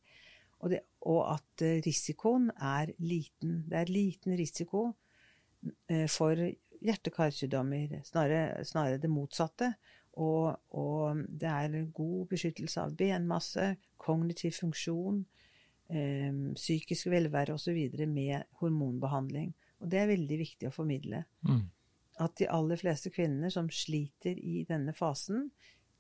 Og, 0.61 0.71
det, 0.73 0.83
og 1.09 1.23
at 1.35 1.65
eh, 1.65 1.81
risikoen 1.85 2.51
er 2.57 2.93
liten. 3.01 3.63
Det 3.69 3.81
er 3.81 3.93
liten 3.93 4.37
risiko 4.37 4.91
eh, 5.89 6.05
for 6.13 6.37
hjerte-karsykdommer, 6.37 8.01
snarere, 8.05 8.65
snarere 8.69 9.01
det 9.01 9.13
motsatte. 9.13 9.73
Og, 10.21 10.53
og 10.77 11.25
det 11.29 11.49
er 11.49 11.81
god 11.97 12.29
beskyttelse 12.33 12.85
av 12.85 12.97
benmasse, 12.97 13.75
kognitiv 14.01 14.57
funksjon, 14.57 15.25
eh, 15.25 15.46
psykisk 15.87 17.07
velvære 17.13 17.55
osv. 17.55 17.77
med 18.11 18.43
hormonbehandling. 18.61 19.53
Og 19.81 19.91
det 19.91 20.01
er 20.01 20.11
veldig 20.11 20.39
viktig 20.41 20.69
å 20.69 20.75
formidle. 20.75 21.23
Mm. 21.47 21.65
At 22.25 22.37
de 22.41 22.49
aller 22.49 22.81
fleste 22.81 23.13
kvinner 23.13 23.53
som 23.53 23.69
sliter 23.71 24.39
i 24.41 24.65
denne 24.69 24.95
fasen, 24.97 25.51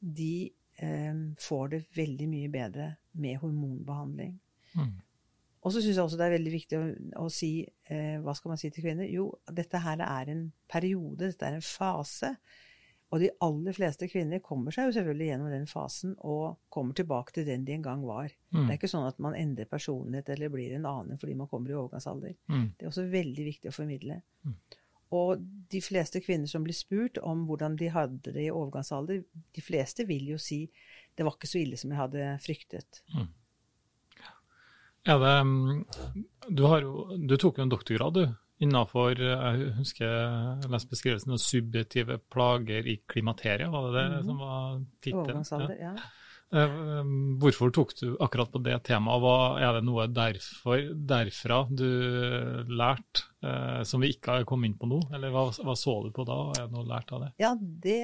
de 0.00 0.48
eh, 0.82 1.18
får 1.40 1.68
det 1.74 1.82
veldig 1.96 2.28
mye 2.32 2.52
bedre 2.52 2.88
med 3.20 3.38
hormonbehandling. 3.42 4.38
Mm. 4.76 4.94
Og 5.66 5.74
så 5.74 5.82
syns 5.82 5.96
jeg 5.96 6.04
også 6.04 6.18
det 6.20 6.26
er 6.28 6.36
veldig 6.36 6.52
viktig 6.52 6.78
å, 6.78 6.84
å 7.24 7.26
si 7.32 7.50
eh, 7.64 8.18
Hva 8.22 8.34
skal 8.36 8.52
man 8.52 8.60
si 8.60 8.68
til 8.70 8.84
kvinner? 8.84 9.08
Jo, 9.10 9.30
dette 9.50 9.80
her 9.82 10.02
er 10.04 10.30
en 10.30 10.44
periode, 10.70 11.32
dette 11.32 11.48
er 11.48 11.58
en 11.58 11.64
fase. 11.64 12.36
Og 13.14 13.22
de 13.22 13.28
aller 13.44 13.74
fleste 13.76 14.08
kvinner 14.10 14.40
kommer 14.42 14.74
seg 14.74 14.88
jo 14.88 14.96
selvfølgelig 14.96 15.28
gjennom 15.28 15.52
den 15.52 15.68
fasen 15.70 16.16
og 16.26 16.56
kommer 16.74 16.96
tilbake 16.98 17.36
til 17.36 17.46
den 17.46 17.62
de 17.66 17.76
en 17.76 17.84
gang 17.84 18.02
var. 18.06 18.32
Mm. 18.50 18.64
Det 18.64 18.72
er 18.72 18.80
ikke 18.80 18.90
sånn 18.90 19.06
at 19.06 19.20
man 19.22 19.36
endrer 19.38 19.70
personlighet 19.70 20.32
eller 20.34 20.50
blir 20.50 20.74
en 20.74 20.88
annen 20.90 21.20
fordi 21.20 21.36
man 21.38 21.50
kommer 21.50 21.70
i 21.70 21.78
overgangsalder. 21.78 22.34
Mm. 22.50 22.66
Det 22.74 22.86
er 22.86 22.90
også 22.90 23.06
veldig 23.12 23.46
viktig 23.46 23.70
å 23.70 23.76
formidle. 23.76 24.18
Mm. 24.42 24.58
Og 25.14 25.42
de 25.70 25.80
fleste 25.84 26.20
kvinner 26.24 26.50
som 26.50 26.66
blir 26.66 26.74
spurt 26.74 27.20
om 27.22 27.44
hvordan 27.46 27.76
de 27.78 27.92
hadde 27.94 28.34
det 28.34 28.48
i 28.48 28.52
overgangsalder, 28.52 29.22
de 29.54 29.62
fleste 29.62 30.06
vil 30.08 30.32
jo 30.32 30.38
si 30.42 30.64
det 31.16 31.24
var 31.24 31.36
ikke 31.38 31.48
så 31.48 31.60
ille 31.62 31.78
som 31.78 31.92
jeg 31.94 32.00
hadde 32.00 32.30
fryktet. 32.42 33.04
Ja, 35.06 35.14
det, 35.22 35.34
mm, 35.46 35.84
du, 36.48 36.64
har 36.66 36.82
jo, 36.82 37.06
du 37.14 37.36
tok 37.38 37.60
jo 37.60 37.64
en 37.64 37.70
doktorgrad, 37.70 38.18
du, 38.18 38.34
innenfor 38.60 39.18
jeg 39.20 39.72
husker 39.76 40.06
jeg 40.06 40.70
leste 40.72 40.88
beskrivelsen 40.94 41.32
av 41.36 41.40
subjektive 41.42 42.18
plager 42.32 42.86
i 42.88 42.98
klimakteriet, 43.08 43.68
var 43.70 43.90
det 43.90 43.96
det 43.98 44.06
Mhm. 44.20 44.24
som 44.30 44.38
var 44.38 44.84
tittelen? 45.02 45.44
Ja. 45.80 45.90
ja. 45.90 45.96
Eh, 46.52 46.74
um, 47.00 47.38
Hvorfor 47.42 47.72
tok 47.74 47.90
du 47.98 48.16
akkurat 48.22 48.52
på 48.52 48.62
det 48.62 48.76
temaet? 48.86 49.20
Hva, 49.20 49.58
er 49.60 49.72
det 49.74 49.84
noe 49.84 50.06
derfor, 50.06 50.78
derfra 50.94 51.66
du 51.74 51.84
lærte 52.70 53.24
eh, 53.42 53.82
som 53.82 54.00
vi 54.00 54.12
ikke 54.14 54.36
har 54.38 54.44
kommet 54.46 54.70
inn 54.70 54.78
på 54.78 54.86
nå? 54.86 55.00
Eller 55.12 55.30
hva, 55.34 55.48
hva 55.50 55.74
så 55.76 55.96
du 56.06 56.12
på 56.14 56.24
da? 56.24 56.38
Er 56.54 56.68
det 56.68 56.72
noe 56.76 56.86
lært 56.86 57.10
av 57.12 57.24
det? 57.26 57.32
Ja, 57.42 57.54
det 57.58 57.98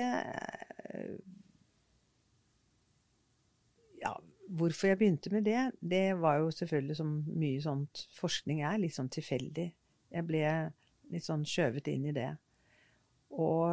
Ja, 4.03 4.17
hvorfor 4.51 4.89
jeg 4.91 4.99
begynte 4.99 5.31
med 5.33 5.45
det, 5.47 5.61
det 5.81 6.05
var 6.21 6.41
jo 6.43 6.51
selvfølgelig 6.51 6.97
som 6.99 7.13
mye 7.39 7.61
sånt 7.63 8.07
forskning 8.19 8.65
er, 8.67 8.81
litt 8.83 8.97
sånn 8.97 9.11
tilfeldig. 9.15 9.69
Jeg 10.13 10.27
ble 10.29 10.47
litt 11.13 11.27
sånn 11.27 11.45
skjøvet 11.49 11.89
inn 11.93 12.09
i 12.11 12.17
det. 12.17 12.31
Og, 13.33 13.73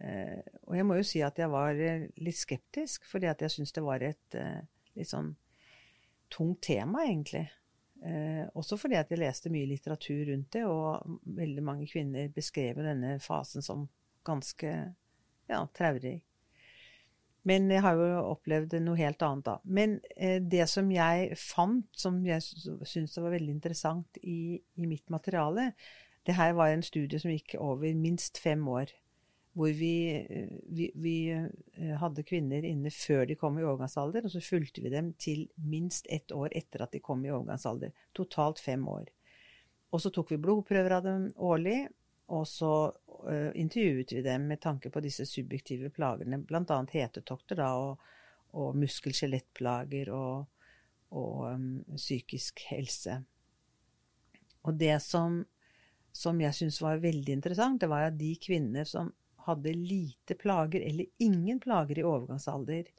eh, 0.00 0.40
og 0.64 0.76
jeg 0.76 0.86
må 0.88 0.96
jo 0.96 1.04
si 1.04 1.20
at 1.24 1.36
jeg 1.40 1.52
var 1.52 1.76
eh, 1.76 2.06
litt 2.24 2.38
skeptisk, 2.38 3.04
fordi 3.10 3.28
at 3.28 3.44
jeg 3.44 3.52
syns 3.52 3.74
det 3.76 3.84
var 3.84 4.04
et 4.04 4.36
eh, 4.38 4.62
litt 4.96 5.10
sånn 5.10 5.34
tungt 6.32 6.64
tema, 6.66 7.04
egentlig. 7.06 7.46
Også 8.54 8.76
fordi 8.78 8.98
at 8.98 9.10
jeg 9.10 9.18
leste 9.18 9.50
mye 9.50 9.66
litteratur 9.66 10.26
rundt 10.28 10.52
det, 10.52 10.62
og 10.68 11.16
veldig 11.34 11.62
mange 11.64 11.86
kvinner 11.88 12.28
beskrev 12.30 12.78
denne 12.84 13.14
fasen 13.24 13.64
som 13.64 13.86
ganske 14.26 14.72
ja, 15.48 15.60
traurig. 15.74 16.20
Men 17.46 17.68
jeg 17.70 17.82
har 17.84 17.94
jo 17.98 18.22
opplevd 18.32 18.74
noe 18.82 18.98
helt 18.98 19.22
annet 19.22 19.46
da. 19.46 19.56
Men 19.78 20.00
eh, 20.16 20.40
det 20.42 20.66
som 20.70 20.88
jeg 20.90 21.36
fant, 21.38 21.86
som 21.94 22.18
jeg 22.26 22.42
syns 22.42 23.16
var 23.20 23.30
veldig 23.36 23.54
interessant 23.54 24.18
i, 24.22 24.58
i 24.58 24.88
mitt 24.90 25.06
materiale, 25.14 25.70
det 26.26 26.34
her 26.34 26.56
var 26.58 26.72
en 26.72 26.82
studie 26.82 27.20
som 27.22 27.30
gikk 27.30 27.54
over 27.62 27.92
minst 27.94 28.40
fem 28.42 28.64
år. 28.68 28.90
Hvor 29.56 29.70
vi, 29.72 29.92
eh, 30.18 30.56
vi, 30.74 30.90
vi 31.00 31.14
eh, 31.32 31.92
hadde 32.02 32.26
kvinner 32.26 32.66
inne 32.66 32.90
før 32.92 33.22
de 33.30 33.38
kom 33.38 33.60
i 33.60 33.64
overgangsalder, 33.64 34.26
og 34.26 34.34
så 34.34 34.42
fulgte 34.42 34.82
vi 34.82 34.92
dem 34.92 35.12
til 35.22 35.46
minst 35.70 36.10
ett 36.12 36.34
år 36.34 36.50
etter 36.50 36.82
at 36.82 36.98
de 36.98 37.00
kom 37.04 37.22
i 37.24 37.30
overgangsalder. 37.30 37.94
Totalt 38.18 38.60
fem 38.60 38.82
år. 38.90 39.06
Og 39.94 40.02
så 40.02 40.10
tok 40.10 40.34
vi 40.34 40.42
blodprøver 40.42 40.98
av 40.98 41.06
dem 41.06 41.30
årlig, 41.38 41.86
og 42.26 42.46
så 42.48 42.72
uh, 42.90 43.50
intervjuet 43.54 44.12
vi 44.12 44.22
dem 44.24 44.48
med 44.50 44.60
tanke 44.62 44.90
på 44.90 45.02
disse 45.04 45.26
subjektive 45.28 45.90
plagene, 45.94 46.40
bl.a. 46.42 46.78
hetetokter 46.90 47.60
da, 47.60 47.70
og, 47.78 48.00
og 48.58 48.76
muskel-skjelettplager 48.80 50.10
og, 50.14 50.46
og 51.14 51.44
um, 51.52 51.68
psykisk 51.94 52.64
helse. 52.72 53.20
Og 54.66 54.74
det 54.74 54.96
som, 55.04 55.44
som 56.10 56.40
jeg 56.42 56.58
syns 56.58 56.80
var 56.82 57.02
veldig 57.04 57.38
interessant, 57.38 57.80
det 57.80 57.90
var 57.92 58.08
at 58.08 58.18
de 58.18 58.32
kvinner 58.42 58.88
som 58.88 59.12
hadde 59.46 59.76
lite 59.78 60.34
plager 60.34 60.82
eller 60.82 61.06
ingen 61.22 61.60
plager 61.62 62.00
i 62.00 62.06
overgangsalder, 62.06 62.90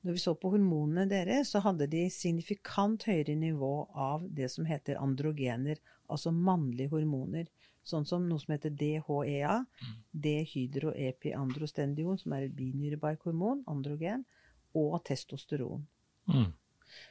når 0.00 0.14
vi 0.14 0.20
så 0.22 0.32
på 0.38 0.52
hormonene 0.54 1.08
deres, 1.10 1.50
så 1.52 1.60
hadde 1.64 1.88
de 1.90 2.04
signifikant 2.12 3.02
høyere 3.08 3.34
nivå 3.36 3.72
av 3.98 4.28
det 4.32 4.46
som 4.52 4.68
heter 4.68 5.00
androgener, 5.02 5.80
altså 6.08 6.30
mannlige 6.32 6.92
hormoner. 6.92 7.48
Sånn 7.88 8.04
som 8.04 8.26
noe 8.28 8.36
som 8.42 8.52
heter 8.52 8.74
DHEA, 8.76 9.64
dehydroepiandrostendion, 10.12 12.18
som 12.20 12.32
er 12.36 12.42
et 12.44 12.56
binyrebarkhormon, 12.56 13.62
androgen, 13.70 14.26
og 14.76 14.98
testosteron. 15.08 15.86
Mm. 16.28 16.52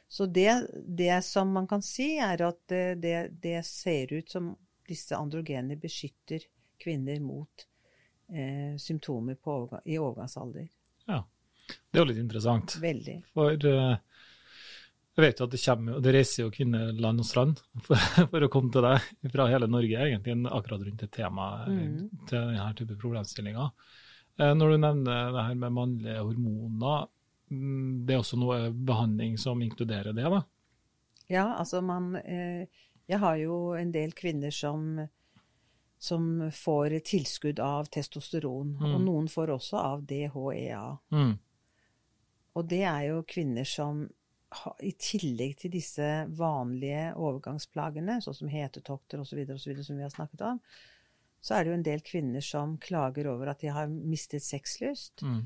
Så 0.08 0.26
det, 0.26 0.66
det, 0.86 1.24
som 1.26 1.52
man 1.52 1.66
kan 1.70 1.82
si, 1.82 2.18
er 2.22 2.42
at 2.46 2.74
det, 3.02 3.28
det, 3.42 3.66
ser 3.66 4.12
ut 4.12 4.30
som 4.30 4.56
disse 4.88 5.16
androgenene 5.16 5.76
beskytter 5.80 6.40
kvinner 6.78 7.20
mot 7.20 7.66
eh, 8.30 8.76
symptomer 8.78 9.34
på, 9.34 9.80
i 9.84 9.98
overgangsalder. 9.98 10.68
Ja. 11.10 11.24
Det 11.68 11.98
er 11.98 12.04
jo 12.04 12.10
litt 12.12 12.22
interessant. 12.22 12.78
Veldig. 12.80 13.22
For 13.34 13.66
uh, 13.66 13.96
jeg 15.18 15.24
vet 15.24 15.40
jo 15.40 15.46
at 15.48 15.54
det 15.54 15.60
kommer, 15.64 16.00
det 16.04 16.14
reiser 16.14 16.44
jo 16.44 16.52
kvinner 16.54 16.90
land 17.02 17.22
og 17.22 17.26
strand 17.26 17.60
for, 17.86 17.98
for, 18.30 18.44
å 18.44 18.50
komme 18.52 18.70
til 18.74 18.86
deg 18.86 19.30
fra 19.32 19.48
hele 19.50 19.68
Norge, 19.70 19.98
egentlig, 20.04 20.36
akkurat 20.46 20.84
rundt 20.86 21.02
et 21.06 21.14
tema 21.14 21.48
mm. 21.66 21.96
til 22.30 22.52
denne 22.52 22.68
type 22.78 22.98
problemstillinger. 23.00 23.72
Uh, 24.38 24.52
når 24.54 24.74
du 24.74 24.80
nevner 24.84 25.32
det 25.34 25.46
her 25.48 25.58
med 25.58 25.74
mannlige 25.74 26.22
hormoner, 26.22 27.08
um, 27.50 28.04
det 28.06 28.14
er 28.14 28.22
også 28.22 28.38
noe 28.38 28.60
behandling 28.70 29.34
som 29.42 29.62
inkluderer 29.64 30.14
det, 30.14 30.28
da? 30.36 30.42
Ja, 31.28 31.46
altså 31.58 31.82
man 31.84 32.14
uh, 32.16 32.84
Jeg 33.08 33.18
har 33.20 33.36
jo 33.42 33.58
en 33.76 33.90
del 33.92 34.14
kvinner 34.16 34.54
som 34.54 35.08
som 35.98 36.50
får 36.54 36.98
tilskudd 37.04 37.58
av 37.58 37.88
testosteron. 37.90 38.76
Mm. 38.78 38.94
Og 38.94 39.00
noen 39.02 39.28
får 39.28 39.50
også 39.50 39.80
av 39.82 40.04
DHEA. 40.06 40.84
Mm. 41.10 41.32
Og 42.54 42.68
det 42.70 42.84
er 42.86 43.02
jo 43.10 43.24
kvinner 43.26 43.66
som 43.66 44.04
i 44.80 44.94
tillegg 44.96 45.58
til 45.60 45.72
disse 45.74 46.06
vanlige 46.38 47.10
overgangsplagene, 47.20 48.18
sånn 48.24 48.36
som 48.36 48.52
hetetokter 48.52 49.20
osv., 49.20 49.42
som 49.52 49.98
vi 49.98 50.04
har 50.06 50.14
snakket 50.14 50.44
om, 50.46 50.60
så 51.44 51.54
er 51.54 51.64
det 51.64 51.70
jo 51.70 51.76
en 51.78 51.86
del 51.86 52.02
kvinner 52.06 52.44
som 52.44 52.76
klager 52.82 53.28
over 53.30 53.52
at 53.52 53.62
de 53.62 53.70
har 53.72 53.90
mistet 53.90 54.42
sexlyst. 54.42 55.22
Mm. 55.22 55.42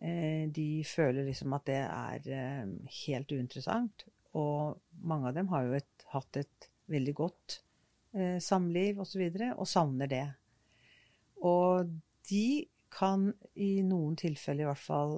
Eh, 0.00 0.44
de 0.50 0.82
føler 0.88 1.28
liksom 1.28 1.54
at 1.54 1.68
det 1.68 1.80
er 1.84 2.30
eh, 2.34 2.72
helt 3.04 3.32
uinteressant. 3.32 4.06
Og 4.38 4.80
mange 5.04 5.30
av 5.30 5.36
dem 5.36 5.50
har 5.52 5.66
jo 5.66 5.76
et, 5.78 6.06
hatt 6.14 6.40
et 6.40 6.70
veldig 6.90 7.14
godt 7.20 7.60
eh, 8.16 8.38
samliv 8.42 8.98
osv., 8.98 9.04
og, 9.04 9.10
så 9.12 9.22
videre, 9.22 9.50
og 9.54 9.70
savner 9.70 10.10
det. 10.10 10.26
Og 11.46 11.92
de 12.30 12.46
kan 12.90 13.28
i 13.54 13.76
noen 13.86 14.16
tilfeller 14.18 14.66
i 14.66 14.70
hvert 14.72 14.82
fall 14.82 15.14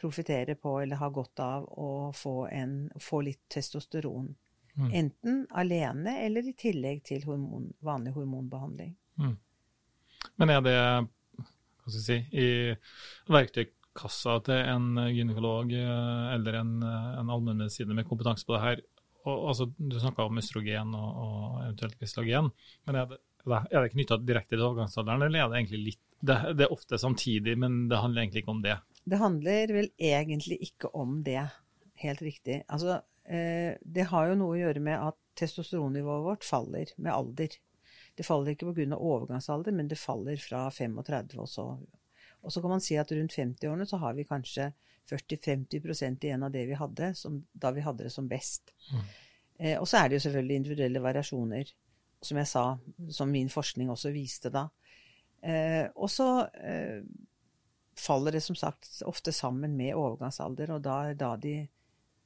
profitere 0.00 0.54
på 0.60 0.76
eller 0.80 1.00
ha 1.00 1.08
godt 1.12 1.42
av 1.44 1.66
å 1.68 1.90
få, 2.16 2.34
en, 2.52 2.90
få 3.00 3.22
litt 3.26 3.42
testosteron. 3.52 4.28
Mm. 4.76 4.90
Enten 5.02 5.40
alene 5.50 6.18
eller 6.24 6.46
i 6.48 6.54
tillegg 6.56 7.02
til 7.08 7.24
hormon, 7.28 7.70
vanlig 7.84 8.14
hormonbehandling. 8.14 8.94
Mm. 9.20 9.36
Men 10.40 10.54
er 10.54 10.64
det 10.64 10.78
hva 10.80 11.90
skal 11.90 11.98
jeg 11.98 12.06
si, 12.06 12.18
i 12.36 13.32
verktøykassa 13.32 14.36
til 14.46 14.70
en 14.74 15.00
gynekolog 15.10 15.72
eh, 15.74 16.26
eller 16.36 16.60
en, 16.60 16.76
en 16.84 17.32
allmennmedisiner 17.32 17.96
med 17.96 18.08
kompetanse 18.08 18.46
på 18.46 18.56
det 18.56 18.64
her? 18.64 18.84
Og, 19.26 19.50
altså, 19.50 19.66
du 19.76 19.98
snakka 20.00 20.28
om 20.28 20.40
østrogen 20.40 20.94
og, 20.96 21.10
og 21.24 21.58
eventuelt 21.64 21.98
gestagen. 22.00 22.52
Men 22.88 23.02
er 23.02 23.10
det, 23.10 23.20
er 23.48 23.82
det 23.82 23.92
knytta 23.94 24.20
direkte 24.22 24.56
til 24.56 24.64
overgangsalderen, 24.64 25.26
eller 25.26 25.42
er 25.42 25.50
det 25.50 25.60
egentlig 25.60 25.82
litt 25.90 26.06
det, 26.20 26.36
det, 26.56 26.66
er 26.66 26.72
ofte 26.74 26.98
samtidig, 27.00 27.54
men 27.56 27.86
det 27.88 28.00
handler 28.00 28.22
egentlig 28.22 28.42
ikke 28.42 28.52
om 28.52 28.64
det? 28.64 28.76
Det 29.04 29.20
handler 29.20 29.72
vel 29.74 29.88
egentlig 29.98 30.60
ikke 30.68 30.90
om 30.96 31.20
det, 31.24 31.42
helt 32.02 32.22
riktig. 32.22 32.62
Altså, 32.68 33.00
eh, 33.24 33.76
det 33.80 34.08
har 34.12 34.30
jo 34.30 34.38
noe 34.40 34.56
å 34.56 34.60
gjøre 34.60 34.82
med 34.84 34.98
at 34.98 35.18
testosteronnivået 35.40 36.26
vårt 36.26 36.44
faller 36.44 36.92
med 36.96 37.12
alder. 37.12 37.56
Det 38.16 38.26
faller 38.26 38.52
ikke 38.52 38.72
pga. 38.74 38.96
overgangsalder, 38.96 39.72
men 39.72 39.88
det 39.88 39.98
faller 39.98 40.36
fra 40.36 40.68
35 40.70 41.38
og 41.38 41.48
så. 41.48 41.66
Og 42.42 42.52
så 42.52 42.60
kan 42.60 42.70
man 42.70 42.80
si 42.80 42.96
at 42.96 43.12
rundt 43.12 43.36
50-årene 43.36 43.86
så 43.86 44.00
har 44.00 44.14
vi 44.14 44.24
kanskje 44.28 44.72
40-50 45.10 46.24
igjen 46.24 46.42
av 46.42 46.52
det 46.52 46.66
vi 46.68 46.78
hadde 46.78 47.14
som, 47.14 47.40
da 47.52 47.72
vi 47.74 47.84
hadde 47.84 48.06
det 48.06 48.12
som 48.12 48.28
best. 48.28 48.72
Mm. 48.92 49.06
Eh, 49.60 49.76
og 49.80 49.88
så 49.88 50.00
er 50.00 50.08
det 50.08 50.18
jo 50.18 50.26
selvfølgelig 50.26 50.56
individuelle 50.56 51.02
variasjoner, 51.02 51.72
som 52.22 52.38
jeg 52.40 52.48
sa, 52.48 52.64
som 53.10 53.32
min 53.32 53.50
forskning 53.52 53.90
også 53.92 54.12
viste 54.14 54.52
da. 54.52 54.68
Eh, 55.42 55.86
og 55.96 56.10
så 56.12 56.28
eh, 56.60 57.00
faller 57.98 58.32
det 58.32 58.40
som 58.40 58.56
sagt 58.56 59.02
ofte 59.06 59.32
sammen 59.32 59.76
med 59.76 59.96
overgangsalder, 59.98 60.72
og 60.74 60.82
da 60.84 60.96
er 61.10 61.18
da 61.18 61.34
de 61.40 61.54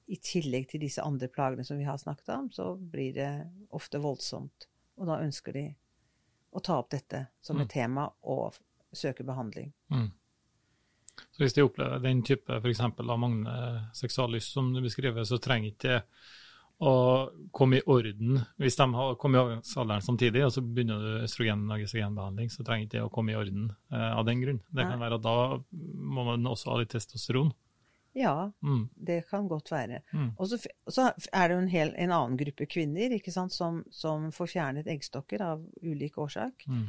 i 0.06 0.18
tillegg 0.20 0.68
til 0.68 0.82
disse 0.84 1.02
andre 1.02 1.30
plagene 1.32 1.64
som 1.64 1.78
vi 1.80 1.86
har 1.88 1.96
snakket 2.00 2.28
om, 2.34 2.50
så 2.52 2.74
blir 2.76 3.14
det 3.16 3.30
ofte 3.72 4.00
voldsomt. 4.02 4.68
Og 5.00 5.08
da 5.08 5.22
ønsker 5.24 5.56
de 5.56 5.64
å 6.54 6.60
ta 6.62 6.76
opp 6.82 6.92
dette 6.92 7.24
som 7.42 7.56
et 7.58 7.70
mm. 7.70 7.72
tema 7.72 8.04
og 8.30 8.58
søke 8.94 9.24
behandling. 9.26 9.72
Mm. 9.90 10.10
Så 11.30 11.42
hvis 11.42 11.56
de 11.56 11.64
opplever 11.64 12.02
den 12.02 12.22
type 12.26 12.60
f.eks. 12.60 12.80
av 12.84 13.18
manglende 13.18 13.88
seksuallyst 13.96 14.54
som 14.54 14.72
du 14.74 14.82
beskriver, 14.84 15.24
så 15.26 15.38
trenger 15.42 15.72
ikke 15.72 16.00
å 16.82 16.94
komme 17.54 17.78
i 17.78 17.84
orden. 17.86 18.40
Hvis 18.58 18.76
de 18.76 18.86
har 18.96 19.18
kommet 19.20 19.38
i 19.38 19.42
overgangsalderen 19.44 20.04
samtidig, 20.04 20.42
og 20.46 20.52
så 20.52 20.62
begynner 20.64 21.02
du 21.02 21.26
østrogen- 21.26 21.68
og 21.70 21.82
gestagenbehandling, 21.84 22.50
så 22.50 22.66
trenger 22.66 22.88
ikke 22.88 22.96
det 22.96 23.04
å 23.04 23.12
komme 23.14 23.34
i 23.34 23.38
orden 23.38 23.68
eh, 23.92 24.10
av 24.10 24.24
den 24.26 24.42
grunn. 24.42 24.62
Det 24.74 24.88
kan 24.88 25.02
være 25.02 25.20
at 25.20 25.26
da 25.26 25.36
må 25.70 26.26
man 26.26 26.50
også 26.50 26.72
ha 26.72 26.80
litt 26.82 26.92
testosteron. 26.94 27.52
Ja, 28.14 28.52
mm. 28.62 28.88
det 28.94 29.24
kan 29.30 29.48
godt 29.50 29.72
være. 29.72 30.02
Mm. 30.12 30.28
Og 30.38 30.46
så, 30.48 30.58
så, 30.86 31.08
er 31.32 31.48
det 31.48 31.56
jo 31.56 31.62
en, 31.64 31.70
hel, 31.72 31.90
en 31.98 32.12
annen 32.14 32.36
gruppe 32.38 32.66
kvinner 32.70 33.14
sant, 33.26 33.52
som, 33.52 33.82
som, 33.90 34.28
får 34.32 34.52
fjernet 34.52 34.90
eggstokker 34.90 35.42
av 35.42 35.64
ulik 35.82 36.18
årsak. 36.22 36.66
Mm. 36.70 36.84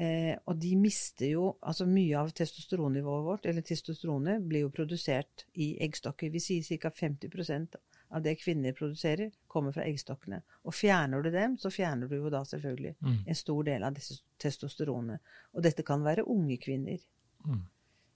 Eh, 0.00 0.32
og 0.48 0.56
de 0.56 0.70
mister 0.80 1.28
jo 1.34 1.48
Altså 1.60 1.84
mye 1.84 2.16
av 2.16 2.30
testosteronnivået 2.32 3.24
vårt, 3.26 3.46
eller 3.50 3.64
testosteronet, 3.66 4.46
blir 4.48 4.64
jo 4.64 4.72
produsert 4.72 5.44
i 5.60 5.74
eggstokker. 5.84 6.30
Vi 6.32 6.40
sier 6.40 6.78
ca. 6.80 6.92
50% 6.94 7.76
av 8.10 8.22
det 8.24 8.34
kvinner 8.40 8.72
produserer, 8.74 9.30
kommer 9.46 9.74
fra 9.76 9.84
eggstokkene. 9.86 10.40
Og 10.66 10.74
fjerner 10.74 11.22
du 11.22 11.30
dem, 11.30 11.58
så 11.60 11.70
fjerner 11.70 12.08
du 12.10 12.16
jo 12.16 12.32
da 12.32 12.40
selvfølgelig 12.48 12.94
mm. 12.98 13.18
en 13.26 13.38
stor 13.38 13.68
del 13.68 13.84
av 13.86 13.94
disse 13.94 14.16
testosteronene. 14.40 15.20
Og 15.54 15.62
dette 15.62 15.84
kan 15.86 16.02
være 16.06 16.24
unge 16.26 16.56
kvinner. 16.64 16.98
Mm. 17.44 17.60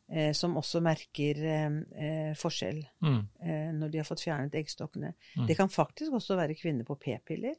Eh, 0.09 0.33
som 0.37 0.57
også 0.61 0.83
merker 0.85 1.39
eh, 1.49 1.77
eh 2.07 2.33
forskjell 2.37 2.83
mm. 3.01 3.21
eh, 3.41 3.71
når 3.73 3.93
de 3.93 4.01
har 4.03 4.09
fått 4.09 4.25
fjernet 4.25 4.57
eggstokkene. 4.59 5.15
Mm. 5.37 5.47
Det 5.49 5.57
kan 5.57 5.71
faktisk 5.73 6.13
også 6.13 6.37
være 6.41 6.59
kvinner 6.59 6.85
på 6.85 6.99
p-piller. 7.01 7.55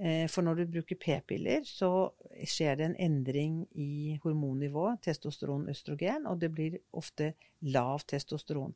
Eh, 0.00 0.26
for 0.32 0.46
når 0.46 0.62
du 0.62 0.70
bruker 0.78 0.96
p-piller, 0.96 1.64
så 1.68 2.08
skjer 2.48 2.78
det 2.80 2.86
en 2.86 3.00
endring 3.04 3.56
i 3.76 4.16
hormonnivået, 4.22 5.02
testosteron, 5.04 5.68
østrogen, 5.68 6.24
og 6.30 6.40
det 6.40 6.48
blir 6.56 6.78
ofte 6.96 7.34
lav 7.68 8.06
testosteron. 8.08 8.72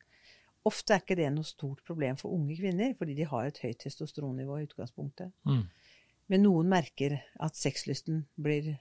Ofte 0.68 0.94
er 0.94 1.00
ikke 1.00 1.16
det 1.16 1.30
noe 1.32 1.48
stort 1.48 1.80
problem 1.84 2.18
for 2.20 2.32
unge 2.36 2.56
kvinner, 2.58 2.92
fordi 2.98 3.16
de 3.16 3.28
har 3.28 3.48
et 3.48 3.60
høyt 3.64 3.80
testosteronnivå 3.84 4.58
i 4.60 4.66
utgangspunktet. 4.68 5.32
Mm. 5.48 5.64
Men 6.32 6.44
noen 6.44 6.68
merker 6.72 7.18
at 7.44 7.56
sexlysten 7.56 8.24
blir, 8.40 8.74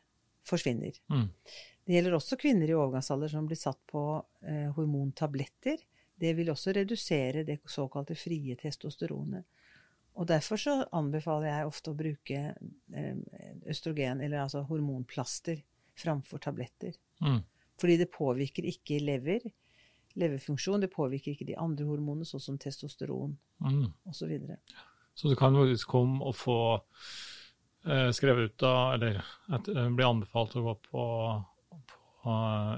forsvinner. 0.47 0.95
Mm. 1.11 1.29
Det 1.83 1.95
gjelder 1.95 2.15
også 2.15 2.39
kvinner 2.39 2.67
i 2.67 2.75
overgangsalder 2.75 3.31
som 3.31 3.47
blir 3.47 3.59
satt 3.59 3.79
på 3.87 4.03
eh, 4.47 4.69
hormontabletter. 4.75 5.79
Det 6.19 6.31
vil 6.35 6.51
også 6.51 6.75
redusere 6.75 7.43
det 7.47 7.61
såkalte 7.67 8.15
frie 8.19 8.55
testosteronet. 8.59 9.47
Og 10.13 10.27
Derfor 10.29 10.59
så 10.61 10.75
anbefaler 10.93 11.49
jeg 11.49 11.69
ofte 11.69 11.91
å 11.91 11.97
bruke 11.97 12.41
østrogen, 13.69 14.21
eller 14.21 14.43
altså 14.43 14.61
hormonplaster, 14.67 15.63
framfor 15.97 16.41
tabletter. 16.41 16.93
Mm. 17.21 17.41
Fordi 17.81 17.97
det 17.97 18.11
påvirker 18.13 18.65
ikke 18.69 18.99
lever, 19.01 19.45
leverfunksjon. 20.19 20.83
Det 20.83 20.91
påvirker 20.93 21.33
ikke 21.33 21.49
de 21.49 21.57
andre 21.59 21.87
hormonene, 21.89 22.27
sånn 22.27 22.43
som 22.43 22.59
testosteron 22.61 23.35
mm. 23.63 23.85
osv. 24.09 24.19
Så, 24.19 24.29
videre. 24.29 24.59
så 25.13 25.31
du 25.31 25.37
kan 25.39 25.57
faktisk 25.57 25.89
komme 25.93 26.21
og 26.25 26.37
få 26.37 26.59
eh, 26.77 28.09
skrevet 28.15 28.51
ut 28.51 28.57
da, 28.61 28.75
eller 28.95 29.19
et, 29.19 29.71
eh, 29.73 29.89
bli 29.97 30.07
anbefalt 30.07 30.57
å 30.59 30.65
gå 30.67 30.75
på, 30.89 31.07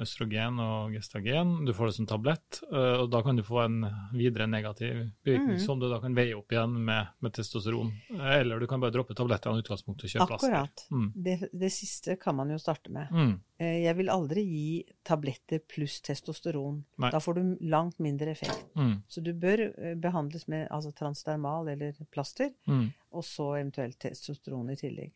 østrogen 0.01 0.59
og 0.59 0.93
gestagen. 0.95 1.65
Du 1.65 1.73
får 1.73 1.91
det 1.91 1.95
som 1.99 2.07
tablett, 2.09 2.61
eh, 2.71 2.95
og 3.03 3.09
da 3.13 3.21
kan 3.25 3.37
du 3.37 3.43
få 3.45 3.59
en 3.65 3.85
videre 4.13 4.47
negativ 4.49 5.11
bevirkning 5.25 5.59
mm. 5.59 5.63
som 5.65 5.79
du 5.79 5.87
da 5.91 5.99
kan 6.01 6.15
veie 6.17 6.35
opp 6.37 6.51
igjen 6.51 6.73
med, 6.87 7.11
med 7.21 7.33
testosteron. 7.37 7.91
Eh, 8.15 8.39
Eller 8.39 8.59
du 8.59 8.67
kan 8.67 8.81
bare 8.81 8.91
droppe 8.95 9.13
tablettene 9.17 9.59
i 9.59 9.65
utgangspunktet 9.65 10.07
og 10.09 10.13
kjøpe 10.15 10.27
plaster. 10.33 10.55
Akkurat. 10.55 10.85
Mm. 10.91 11.11
Det, 11.27 11.35
det 11.53 11.71
siste 11.75 12.15
kan 12.21 12.35
man 12.39 12.49
jo 12.53 12.57
starte 12.61 12.89
med. 12.93 13.11
Mm. 13.11 13.33
Eh, 13.59 13.77
Jeg 13.85 13.95
vil 13.99 14.09
aldri 14.09 14.43
gi 14.47 14.83
tabletter 15.05 15.61
pluss 15.75 15.99
testosteron. 16.01 16.81
Nei. 16.97 17.11
Da 17.13 17.21
får 17.23 17.37
du 17.37 17.43
langt 17.69 17.99
mindre 18.03 18.33
effekt. 18.33 18.65
Mm. 18.75 18.97
Så 19.07 19.21
du 19.21 19.33
bør 19.33 19.67
eh, 19.69 19.93
behandles 19.95 20.47
med 20.51 20.67
altså 20.71 20.91
transdermal 20.95 21.69
eller 21.75 21.93
plaster, 22.11 22.51
Mm. 22.65 22.89
og 23.11 23.23
så 23.23 23.51
eventuelt 23.59 23.99
testosteron 23.99 24.69
i 24.73 24.75
tillegg. 24.79 25.13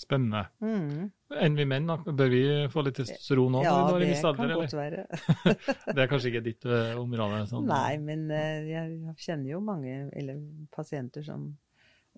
Mm. 0.00 0.04
Spennende. 0.06 0.40
Mm. 0.64 1.10
Enn 1.44 1.56
vi 1.58 1.64
menn, 1.68 1.86
da? 1.90 1.96
Bør 2.00 2.30
vi 2.32 2.40
få 2.72 2.82
litt 2.86 2.96
testosteron 2.96 3.58
òg 3.60 3.64
Ja, 3.66 3.74
det 3.98 4.08
kan 4.22 4.30
alder? 4.40 4.54
godt 4.56 4.76
være. 4.78 5.02
Det 5.94 5.98
er 6.02 6.08
kanskje 6.10 6.30
ikke 6.32 6.42
ditt 6.46 6.64
eh, 6.64 6.94
område? 6.98 7.42
Sånn. 7.50 7.66
Nei, 7.68 7.98
men 8.00 8.24
eh, 8.32 8.64
jeg 8.70 9.16
kjenner 9.20 9.50
jo 9.52 9.60
mange 9.60 9.98
eller 10.16 10.40
pasienter 10.72 11.22
som 11.26 11.50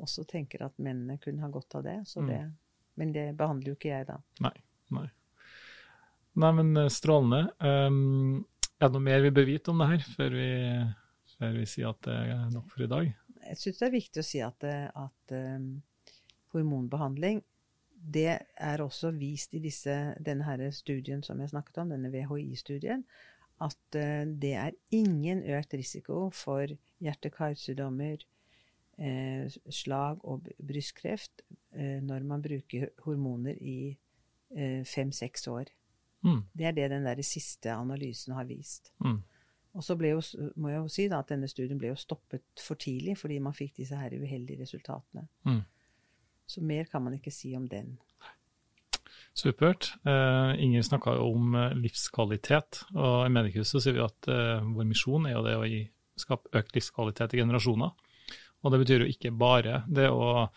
også 0.02 0.24
tenker 0.30 0.62
at 0.64 0.78
mennene 0.78 1.18
kunne 1.20 1.42
ha 1.42 1.50
godt 1.52 1.74
av 1.80 1.82
det. 1.88 1.98
Så 2.08 2.22
Mm. 2.22 2.28
det 2.30 2.42
men 3.00 3.12
det 3.12 3.26
behandler 3.36 3.72
jo 3.72 3.76
ikke 3.78 3.88
jeg, 3.88 4.06
da. 4.06 4.18
Nei. 4.44 4.52
Nei. 4.92 5.06
Nei, 6.36 6.50
men 6.58 6.76
eh, 6.76 6.88
strålende. 6.92 7.46
Um, 7.60 8.44
er 8.78 8.88
det 8.88 8.92
noe 8.96 9.04
mer 9.06 9.22
vi 9.24 9.30
bør 9.32 9.46
vite 9.48 9.72
om 9.72 9.78
det 9.80 9.88
her, 9.94 10.04
før 10.16 10.30
vi, 10.36 10.48
før 11.38 11.56
vi 11.56 11.64
sier 11.70 11.88
at 11.92 12.00
det 12.06 12.16
er 12.36 12.50
nok 12.52 12.68
for 12.72 12.84
i 12.84 12.90
dag? 12.92 13.08
Jeg 13.48 13.56
syns 13.58 13.78
det 13.80 13.86
er 13.88 13.94
viktig 13.96 14.20
å 14.22 14.26
si 14.26 14.40
at, 14.44 14.64
at 14.64 15.34
um, 15.36 15.82
hormonbehandling 16.52 17.40
det 18.02 18.38
er 18.56 18.82
også 18.82 19.12
vist 19.14 19.54
i 19.54 19.60
disse, 19.62 19.94
denne 20.24 20.44
her 20.44 20.70
studien 20.74 21.22
som 21.22 21.40
jeg 21.40 21.52
snakket 21.52 21.78
om, 21.82 21.92
denne 21.94 22.10
VHI-studien, 22.10 23.04
at 23.62 23.98
eh, 23.98 24.26
det 24.26 24.54
er 24.58 24.78
ingen 24.90 25.42
økt 25.54 25.74
risiko 25.78 26.26
for 26.34 26.72
hjerte-karsykdommer, 27.02 28.24
eh, 28.98 29.58
slag 29.70 30.24
og 30.24 30.48
brystkreft 30.58 31.44
eh, 31.74 32.00
når 32.02 32.26
man 32.26 32.42
bruker 32.42 32.90
hormoner 33.06 33.58
i 33.60 33.96
fem-seks 34.52 35.46
år. 35.48 35.70
Mm. 36.20 36.42
Det 36.52 36.66
er 36.68 36.74
det 36.76 36.90
den 36.92 37.06
der 37.06 37.22
siste 37.24 37.72
analysen 37.72 38.34
har 38.36 38.44
vist. 38.44 38.90
Mm. 39.00 39.22
Og 39.72 39.84
så 39.84 39.96
ble 39.96 40.10
jo, 40.10 40.20
må 40.60 40.68
jeg 40.68 40.82
jo 40.82 40.90
si 40.92 41.06
da, 41.08 41.22
at 41.22 41.30
denne 41.32 41.48
studien 41.48 41.78
ble 41.80 41.88
jo 41.88 41.96
stoppet 41.96 42.44
for 42.60 42.76
tidlig 42.76 43.14
fordi 43.16 43.38
man 43.40 43.56
fikk 43.56 43.78
disse 43.78 43.96
her 43.96 44.12
uheldige 44.12 44.60
resultatene. 44.60 45.24
Mm. 45.48 45.62
Så 46.52 46.60
mer 46.60 46.84
kan 46.84 47.00
man 47.04 47.16
ikke 47.16 47.32
si 47.32 47.54
om 47.56 47.64
den. 47.68 47.94
Supert. 49.32 49.94
Eh, 50.04 50.64
Inger 50.64 50.82
snakka 50.84 51.16
om 51.24 51.54
eh, 51.56 51.74
livskvalitet, 51.80 52.82
og 52.92 53.24
i 53.24 53.32
Mediehuset 53.32 53.80
sier 53.80 53.96
vi 53.96 54.04
at 54.04 54.28
eh, 54.28 54.60
vår 54.60 54.88
misjon 54.90 55.24
er 55.28 55.38
jo 55.38 55.44
det 55.46 55.54
å 55.56 55.64
gi, 55.64 55.86
skape 56.20 56.52
økt 56.60 56.76
livskvalitet 56.76 57.32
i 57.32 57.40
generasjoner. 57.40 57.94
Og 58.62 58.74
det 58.74 58.82
betyr 58.82 59.06
jo 59.06 59.14
ikke 59.14 59.32
bare 59.32 59.80
det 59.88 60.10
å 60.12 60.50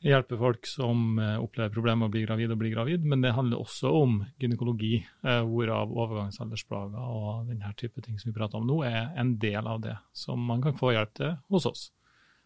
hjelpe 0.00 0.38
folk 0.40 0.64
som 0.64 1.20
opplever 1.20 1.74
problemer 1.74 2.00
med 2.00 2.08
å 2.08 2.14
bli 2.14 2.24
gravid 2.24 2.54
og 2.54 2.58
bli 2.62 2.72
gravid, 2.72 3.04
men 3.04 3.20
det 3.20 3.34
handler 3.36 3.60
også 3.60 3.92
om 4.00 4.16
gynekologi, 4.40 4.94
eh, 5.04 5.42
hvorav 5.44 5.92
overgangsaldersplager 5.92 7.12
og 7.20 7.52
denne 7.52 7.76
type 7.76 8.00
ting 8.00 8.16
som 8.18 8.32
vi 8.32 8.38
prater 8.40 8.58
om 8.58 8.66
nå, 8.66 8.80
er 8.88 9.12
en 9.20 9.36
del 9.38 9.68
av 9.68 9.84
det 9.84 9.98
som 10.16 10.40
man 10.40 10.64
kan 10.64 10.80
få 10.80 10.96
hjelp 10.96 11.12
til 11.20 11.36
hos 11.52 11.68
oss. 11.68 11.90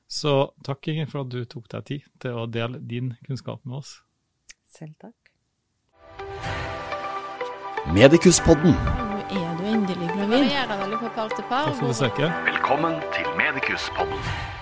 Så 0.09 0.53
takk, 0.65 0.89
Inger, 0.89 1.07
for 1.11 1.25
at 1.25 1.33
du 1.33 1.45
tok 1.49 1.69
deg 1.73 1.85
tid 1.89 2.09
til 2.23 2.39
å 2.39 2.47
dele 2.47 2.81
din 2.81 3.15
kunnskap 3.27 3.65
med 3.65 3.81
oss. 3.81 3.99
Selv 4.75 4.95
takk. 5.01 5.15
Medikuspodden. 7.95 8.75
Nå 8.75 9.21
er 9.29 9.55
du 9.59 9.65
endelig 9.69 10.09
gravid. 10.09 10.35
Varierer 10.39 10.83
veldig 10.85 10.99
på 11.03 11.13
par 11.15 11.29
til 11.37 11.47
par. 11.51 11.69
Takk 11.69 11.81
for 11.81 11.93
besøket. 11.93 12.43
Velkommen 12.49 13.01
til 13.17 13.31
Medikuspodden. 13.41 14.53